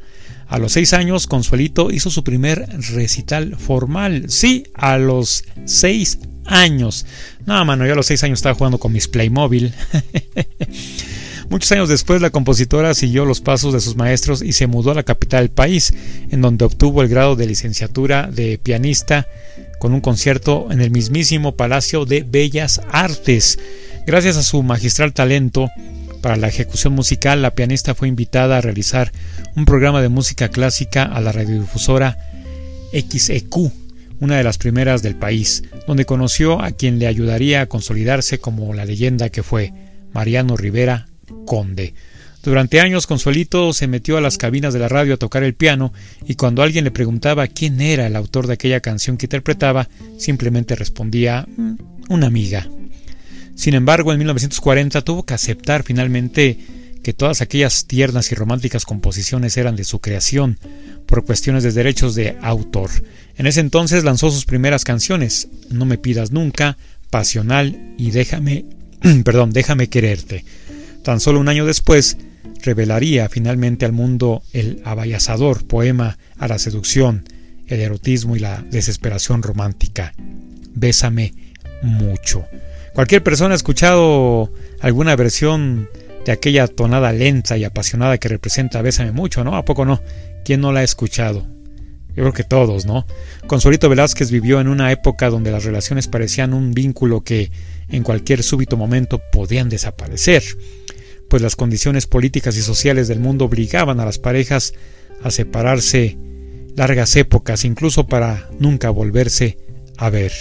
A 0.49 0.59
los 0.59 0.73
seis 0.73 0.93
años, 0.93 1.27
Consuelito 1.27 1.91
hizo 1.91 2.11
su 2.11 2.23
primer 2.23 2.69
recital 2.95 3.57
formal. 3.57 4.27
Sí, 4.29 4.65
a 4.75 4.97
los 4.97 5.45
seis 5.65 6.19
años. 6.45 7.07
No, 7.47 7.65
mano, 7.65 7.87
yo 7.87 7.93
a 7.93 7.97
los 7.97 8.07
seis 8.07 8.23
años 8.23 8.39
estaba 8.39 8.55
jugando 8.55 8.79
con 8.79 8.93
mis 8.93 9.09
Playmobil. 9.09 9.73
Muchos 11.49 11.71
años 11.73 11.89
después, 11.89 12.21
la 12.21 12.31
compositora 12.31 12.93
siguió 12.95 13.25
los 13.25 13.41
pasos 13.41 13.73
de 13.73 13.81
sus 13.81 13.97
maestros 13.97 14.43
y 14.43 14.53
se 14.53 14.67
mudó 14.67 14.91
a 14.91 14.95
la 14.95 15.05
capital 15.05 15.45
del 15.45 15.51
país, 15.51 15.95
en 16.31 16.41
donde 16.41 16.65
obtuvo 16.65 17.03
el 17.03 17.09
grado 17.09 17.37
de 17.37 17.47
licenciatura 17.47 18.29
de 18.31 18.59
pianista 18.59 19.29
con 19.79 19.95
un 19.95 20.01
concierto 20.01 20.69
en 20.71 20.81
el 20.81 20.91
mismísimo 20.91 21.57
Palacio 21.57 22.05
de 22.05 22.25
Bellas 22.25 22.81
Artes. 22.91 23.59
Gracias 24.07 24.37
a 24.37 24.43
su 24.43 24.63
magistral 24.63 25.13
talento 25.13 25.69
para 26.21 26.37
la 26.37 26.49
ejecución 26.49 26.93
musical, 26.93 27.43
la 27.43 27.55
pianista 27.55 27.95
fue 27.95 28.09
invitada 28.09 28.59
a 28.59 28.61
realizar 28.61 29.13
un 29.55 29.65
programa 29.65 30.03
de 30.03 30.09
música 30.09 30.49
clásica 30.49 31.05
a 31.05 31.21
la 31.21 31.31
radiodifusora 31.31 32.19
XEQ, 32.93 33.71
una 34.19 34.37
de 34.37 34.43
las 34.43 34.59
primeras 34.59 35.03
del 35.03 35.15
país, 35.15 35.63
donde 35.87 36.07
conoció 36.07 36.61
a 36.61 36.73
quien 36.73 36.99
le 36.99 37.07
ayudaría 37.07 37.61
a 37.61 37.67
consolidarse 37.67 38.39
como 38.39 38.75
la 38.75 38.85
leyenda 38.85 39.29
que 39.29 39.45
fue 39.45 39.73
Mariano 40.13 40.57
Rivera 40.57 41.07
Conde. 41.47 41.95
Durante 42.43 42.81
años 42.81 43.09
Consuelito 43.09 43.73
se 43.73 43.89
metió 43.89 44.17
a 44.17 44.21
las 44.21 44.39
cabinas 44.39 44.73
de 44.73 44.79
la 44.79 44.89
radio 44.89 45.15
a 45.15 45.17
tocar 45.17 45.43
el 45.43 45.55
piano 45.55 45.93
y 46.27 46.37
cuando 46.37 46.63
alguien 46.63 46.85
le 46.85 46.93
preguntaba 46.93 47.49
quién 47.49 47.81
era 47.81 48.07
el 48.07 48.15
autor 48.15 48.47
de 48.47 48.53
aquella 48.53 48.81
canción 48.81 49.17
que 49.17 49.27
interpretaba, 49.27 49.89
simplemente 50.17 50.77
respondía 50.77 51.47
mm, 51.57 51.75
una 52.09 52.29
amiga. 52.29 52.69
Sin 53.57 53.75
embargo, 53.75 54.13
en 54.13 54.19
1940 54.19 55.03
tuvo 55.03 55.25
que 55.25 55.35
aceptar 55.35 55.83
finalmente 55.83 56.59
que 57.03 57.13
todas 57.13 57.41
aquellas 57.41 57.87
tiernas 57.87 58.31
y 58.31 58.35
románticas 58.35 58.85
composiciones 58.85 59.57
eran 59.57 59.77
de 59.77 59.85
su 59.85 60.01
creación, 60.01 60.59
por 61.07 61.25
cuestiones 61.25 61.63
de 61.63 61.73
derechos 61.73 62.15
de 62.15 62.37
autor. 62.43 62.91
En 63.37 63.47
ese 63.47 63.61
entonces 63.61 64.05
lanzó 64.05 64.31
sus 64.31 64.45
primeras 64.45 64.85
canciones, 64.85 65.49
No 65.71 65.85
me 65.85 65.99
pidas 65.99 66.33
nunca, 66.33 66.77
Pasional 67.11 67.95
y 67.97 68.11
Déjame, 68.11 68.67
perdón, 69.25 69.53
Déjame 69.53 69.89
quererte. 69.89 70.45
Tan 71.07 71.21
solo 71.21 71.39
un 71.39 71.49
año 71.49 71.65
después, 71.65 72.17
revelaría 72.65 73.29
finalmente 73.29 73.85
al 73.85 73.93
mundo 73.93 74.43
el 74.53 74.83
abayazador 74.85 75.65
poema 75.65 76.19
a 76.37 76.49
la 76.49 76.59
seducción, 76.59 77.23
el 77.69 77.79
erotismo 77.79 78.35
y 78.35 78.41
la 78.41 78.65
desesperación 78.73 79.45
romántica. 79.45 80.15
Bésame 80.75 81.33
mucho. 81.81 82.45
Cualquier 82.93 83.23
persona 83.23 83.55
ha 83.55 83.57
escuchado 83.57 84.53
alguna 84.81 85.15
versión 85.15 85.89
de 86.25 86.33
aquella 86.33 86.67
tonada 86.67 87.13
lenta 87.13 87.57
y 87.57 87.63
apasionada 87.63 88.19
que 88.19 88.27
representa 88.27 88.83
Bésame 88.83 89.13
mucho, 89.13 89.45
¿no? 89.45 89.55
¿A 89.55 89.65
poco 89.65 89.85
no? 89.85 90.03
¿Quién 90.45 90.61
no 90.61 90.73
la 90.73 90.81
ha 90.81 90.83
escuchado? 90.83 91.47
Yo 92.17 92.23
creo 92.23 92.33
que 92.33 92.43
todos, 92.43 92.85
¿no? 92.85 93.07
Consuelito 93.47 93.89
Velázquez 93.89 94.33
vivió 94.33 94.61
en 94.61 94.67
una 94.67 94.91
época 94.91 95.31
donde 95.31 95.53
las 95.53 95.63
relaciones 95.63 96.09
parecían 96.09 96.53
un 96.53 96.73
vínculo 96.73 97.23
que 97.23 97.53
en 97.91 98.03
cualquier 98.03 98.43
súbito 98.43 98.77
momento 98.77 99.21
podían 99.31 99.69
desaparecer 99.69 100.43
pues 101.37 101.43
las 101.43 101.55
condiciones 101.55 102.07
políticas 102.07 102.57
y 102.57 102.63
sociales 102.63 103.09
del 103.09 103.21
mundo 103.21 103.45
obligaban 103.45 104.01
a 104.01 104.07
las 104.07 104.19
parejas 104.19 104.73
a 105.23 105.31
separarse 105.31 106.17
largas 106.75 107.15
épocas, 107.15 107.67
incluso 107.67 108.07
para 108.07 108.49
nunca 108.59 108.89
volverse 108.89 109.59
a 109.99 110.09
ver. 110.09 110.33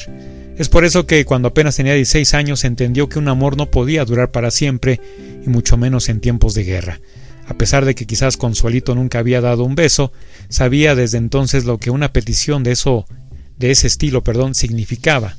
Es 0.57 0.69
por 0.69 0.85
eso 0.85 1.05
que 1.05 1.25
cuando 1.25 1.49
apenas 1.49 1.75
tenía 1.75 1.95
16 1.95 2.33
años 2.33 2.63
entendió 2.63 3.09
que 3.09 3.19
un 3.19 3.27
amor 3.27 3.57
no 3.57 3.69
podía 3.69 4.05
durar 4.05 4.31
para 4.31 4.51
siempre 4.51 5.01
y 5.45 5.49
mucho 5.49 5.75
menos 5.75 6.07
en 6.07 6.21
tiempos 6.21 6.53
de 6.53 6.63
guerra. 6.63 7.01
A 7.45 7.55
pesar 7.55 7.83
de 7.83 7.93
que 7.93 8.05
quizás 8.05 8.37
Consuelito 8.37 8.95
nunca 8.95 9.19
había 9.19 9.41
dado 9.41 9.65
un 9.65 9.75
beso, 9.75 10.13
sabía 10.47 10.95
desde 10.95 11.17
entonces 11.17 11.65
lo 11.65 11.77
que 11.77 11.89
una 11.89 12.13
petición 12.13 12.63
de 12.63 12.71
eso 12.71 13.05
de 13.57 13.71
ese 13.71 13.87
estilo, 13.87 14.23
perdón, 14.23 14.55
significaba, 14.55 15.35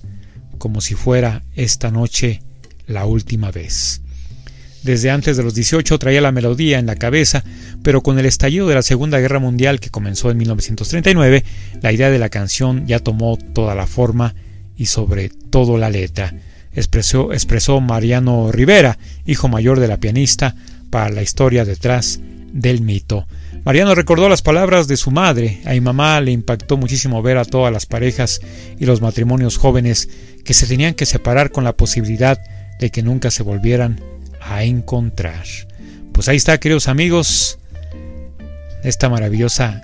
como 0.59 0.83
si 0.83 0.93
fuera 0.93 1.45
esta 1.55 1.91
noche 1.91 2.43
la 2.87 3.07
última 3.07 3.51
vez. 3.51 4.03
Desde 4.87 5.11
antes 5.11 5.37
de 5.37 5.43
los 5.43 5.53
18 5.57 5.99
traía 5.99 6.21
la 6.21 6.31
melodía 6.31 6.79
en 6.79 6.87
la 6.87 6.95
cabeza, 6.95 7.43
pero 7.83 8.05
con 8.05 8.21
el 8.21 8.25
estallido 8.25 8.69
de 8.69 8.77
la 8.77 8.83
Segunda 8.83 9.19
Guerra 9.19 9.41
Mundial 9.41 9.81
que 9.81 9.91
comenzó 9.91 10.31
en 10.31 10.37
1939, 10.37 11.43
la 11.83 11.93
idea 11.93 12.09
de 12.09 12.21
la 12.21 12.29
canción 12.29 12.87
ya 12.87 13.01
tomó 13.01 13.37
toda 13.37 13.75
la 13.75 13.89
forma 13.89 14.37
y 14.77 14.87
sobre 14.87 15.29
todo 15.51 15.77
la 15.77 15.91
letra. 15.91 16.35
Expresó, 16.73 17.81
Mariano 17.81 18.53
Rivera, 18.53 18.97
hijo 19.27 19.49
mayor 19.49 19.81
de 19.81 19.89
la 19.89 19.97
pianista, 19.97 20.55
para 20.89 21.11
la 21.11 21.23
historia 21.23 21.65
detrás 21.65 22.21
del 22.53 22.81
mito. 22.81 23.27
Mariano 23.65 23.93
recordó 23.97 24.29
las 24.29 24.43
palabras 24.43 24.87
de 24.87 24.97
su 24.97 25.11
madre. 25.11 25.63
A 25.65 25.71
mi 25.71 25.81
mamá 25.81 26.21
le 26.21 26.31
impactó 26.31 26.77
muchísimo 26.77 27.23
ver 27.23 27.39
a 27.39 27.45
todas 27.45 27.73
las 27.73 27.87
parejas 27.87 28.41
y 28.79 28.87
los 28.87 29.01
matrimonios 29.01 29.57
jóvenes 29.57 30.09
que 30.45 30.55
se 30.55 30.69
tenían 30.69 30.95
que 30.95 31.07
separar 31.07 31.51
con 31.51 31.65
la 31.65 31.77
posibilidad 31.77 32.39
de 32.79 32.91
que 32.91 33.03
nunca 33.03 33.33
se 33.33 33.43
volvieran 33.43 33.99
a 34.49 34.65
encontrar. 34.65 35.45
Pues 36.13 36.29
ahí 36.29 36.37
está, 36.37 36.59
queridos 36.59 36.89
amigos, 36.89 37.59
esta 38.83 39.09
maravillosa, 39.09 39.83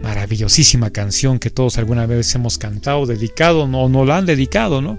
maravillosísima 0.00 0.90
canción 0.90 1.38
que 1.38 1.50
todos 1.50 1.78
alguna 1.78 2.06
vez 2.06 2.34
hemos 2.34 2.58
cantado, 2.58 3.06
dedicado, 3.06 3.62
o 3.62 3.88
no 3.88 4.04
la 4.04 4.18
han 4.18 4.26
dedicado, 4.26 4.82
¿no? 4.82 4.98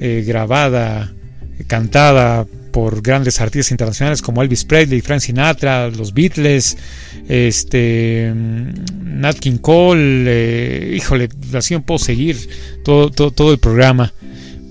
Eh, 0.00 0.24
grabada, 0.26 1.12
cantada 1.66 2.46
por 2.72 3.02
grandes 3.02 3.40
artistas 3.40 3.70
internacionales 3.70 4.22
como 4.22 4.42
Elvis 4.42 4.64
Presley, 4.64 5.00
Frank 5.00 5.20
Sinatra, 5.20 5.88
los 5.90 6.12
Beatles, 6.14 6.76
este 7.28 8.32
Nat 8.34 9.38
King 9.38 9.58
Cole, 9.58 10.24
eh, 10.26 10.94
híjole, 10.96 11.28
así 11.54 11.74
no 11.74 11.82
puedo 11.82 11.98
seguir 11.98 12.36
todo, 12.84 13.10
todo, 13.10 13.30
todo 13.30 13.52
el 13.52 13.58
programa. 13.58 14.12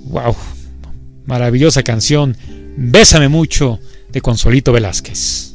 Wow, 0.05 0.35
maravillosa 1.25 1.83
canción. 1.83 2.35
Bésame 2.77 3.27
mucho 3.27 3.79
de 4.09 4.21
Consolito 4.21 4.71
Velázquez. 4.71 5.50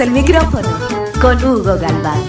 El 0.00 0.10
micrófono 0.10 0.68
con 1.20 1.36
Hugo 1.44 1.78
Galván. 1.78 2.20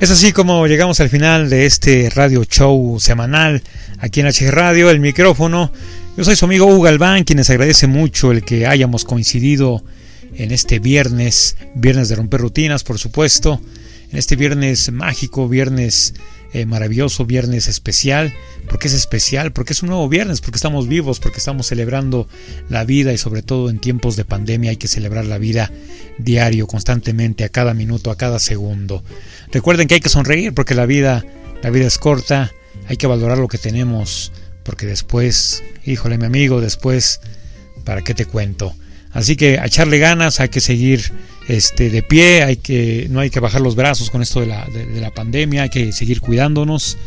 Es 0.00 0.10
así 0.10 0.32
como 0.32 0.66
llegamos 0.66 0.98
al 0.98 1.10
final 1.10 1.48
de 1.48 1.66
este 1.66 2.10
radio 2.10 2.42
show 2.44 2.98
semanal 2.98 3.62
aquí 4.00 4.20
en 4.20 4.26
H 4.26 4.50
Radio, 4.50 4.90
el 4.90 4.98
micrófono. 4.98 5.72
Yo 6.16 6.24
soy 6.24 6.34
su 6.34 6.46
amigo 6.46 6.66
Hugo 6.66 6.82
Galván, 6.82 7.22
quien 7.22 7.38
les 7.38 7.50
agradece 7.50 7.86
mucho 7.86 8.32
el 8.32 8.42
que 8.42 8.66
hayamos 8.66 9.04
coincidido 9.04 9.84
en 10.34 10.50
este 10.50 10.80
viernes, 10.80 11.56
viernes 11.76 12.08
de 12.08 12.16
romper 12.16 12.40
rutinas, 12.40 12.82
por 12.82 12.98
supuesto, 12.98 13.60
en 14.10 14.18
este 14.18 14.34
viernes 14.34 14.90
mágico, 14.90 15.48
viernes 15.48 16.14
eh, 16.52 16.66
maravilloso, 16.66 17.26
viernes 17.26 17.68
especial. 17.68 18.34
¿Por 18.68 18.78
qué 18.78 18.88
es 18.88 18.94
especial? 18.94 19.52
Porque 19.52 19.72
es 19.72 19.82
un 19.82 19.90
nuevo 19.90 20.08
viernes, 20.08 20.40
porque 20.40 20.56
estamos 20.56 20.88
vivos, 20.88 21.20
porque 21.20 21.38
estamos 21.38 21.66
celebrando 21.66 22.28
la 22.68 22.84
vida 22.84 23.12
y 23.12 23.18
sobre 23.18 23.42
todo 23.42 23.70
en 23.70 23.78
tiempos 23.78 24.16
de 24.16 24.24
pandemia 24.24 24.70
hay 24.70 24.76
que 24.76 24.88
celebrar 24.88 25.26
la 25.26 25.38
vida 25.38 25.70
diario, 26.18 26.66
constantemente, 26.66 27.44
a 27.44 27.48
cada 27.48 27.74
minuto, 27.74 28.10
a 28.10 28.16
cada 28.16 28.38
segundo. 28.38 29.04
Recuerden 29.52 29.88
que 29.88 29.94
hay 29.94 30.00
que 30.00 30.08
sonreír 30.08 30.54
porque 30.54 30.74
la 30.74 30.86
vida, 30.86 31.24
la 31.62 31.70
vida 31.70 31.86
es 31.86 31.98
corta, 31.98 32.52
hay 32.88 32.96
que 32.96 33.06
valorar 33.06 33.38
lo 33.38 33.48
que 33.48 33.58
tenemos, 33.58 34.32
porque 34.62 34.86
después, 34.86 35.62
híjole 35.84 36.18
mi 36.18 36.24
amigo, 36.24 36.60
después, 36.60 37.20
¿para 37.84 38.02
qué 38.02 38.14
te 38.14 38.24
cuento? 38.24 38.74
Así 39.12 39.36
que 39.36 39.58
a 39.58 39.66
echarle 39.66 39.98
ganas, 39.98 40.40
hay 40.40 40.48
que 40.48 40.60
seguir 40.60 41.12
este, 41.48 41.88
de 41.88 42.02
pie, 42.02 42.42
hay 42.42 42.56
que, 42.56 43.06
no 43.10 43.20
hay 43.20 43.30
que 43.30 43.40
bajar 43.40 43.62
los 43.62 43.74
brazos 43.74 44.10
con 44.10 44.20
esto 44.20 44.40
de 44.40 44.46
la, 44.46 44.66
de, 44.66 45.00
la 45.00 45.12
pandemia, 45.12 45.62
hay 45.62 45.70
que 45.70 45.92
seguir 45.92 46.20
cuidándonos, 46.20 46.98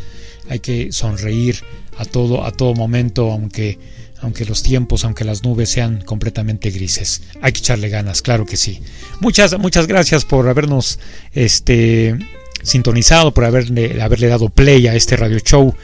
hay 0.49 0.59
que 0.59 0.91
sonreír 0.91 1.63
a 1.97 2.05
todo, 2.05 2.43
a 2.43 2.51
todo 2.51 2.73
momento, 2.73 3.31
aunque, 3.31 3.77
aunque 4.19 4.43
los 4.45 4.63
tiempos, 4.63 5.05
aunque 5.05 5.23
las 5.23 5.43
nubes 5.43 5.69
sean 5.69 6.01
completamente 6.01 6.71
grises. 6.71 7.21
Hay 7.41 7.51
que 7.51 7.59
echarle 7.59 7.89
ganas, 7.89 8.23
claro 8.23 8.47
que 8.47 8.57
sí. 8.57 8.81
Muchas, 9.19 9.57
muchas 9.59 9.85
gracias 9.85 10.25
por 10.25 10.49
habernos 10.49 10.97
este, 11.33 12.17
sintonizado, 12.63 13.33
por 13.35 13.45
haberle, 13.45 14.01
haberle 14.01 14.27
dado 14.27 14.49
play 14.49 14.87
a 14.87 14.95
este 14.95 15.17
radio 15.17 15.37
show 15.37 15.75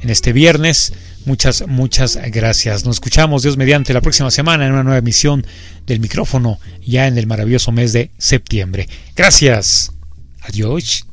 en 0.00 0.08
este 0.08 0.32
viernes. 0.32 0.94
Muchas, 1.26 1.66
muchas 1.66 2.16
gracias. 2.30 2.84
Nos 2.84 2.96
escuchamos, 2.96 3.42
Dios 3.42 3.56
mediante, 3.56 3.92
la 3.92 4.00
próxima 4.00 4.30
semana 4.30 4.64
en 4.64 4.72
una 4.72 4.84
nueva 4.84 4.98
emisión 4.98 5.44
del 5.84 5.98
micrófono, 5.98 6.60
ya 6.86 7.08
en 7.08 7.18
el 7.18 7.26
maravilloso 7.26 7.72
mes 7.72 7.92
de 7.92 8.12
septiembre. 8.16 8.88
Gracias. 9.16 9.90
Adiós. 10.40 11.04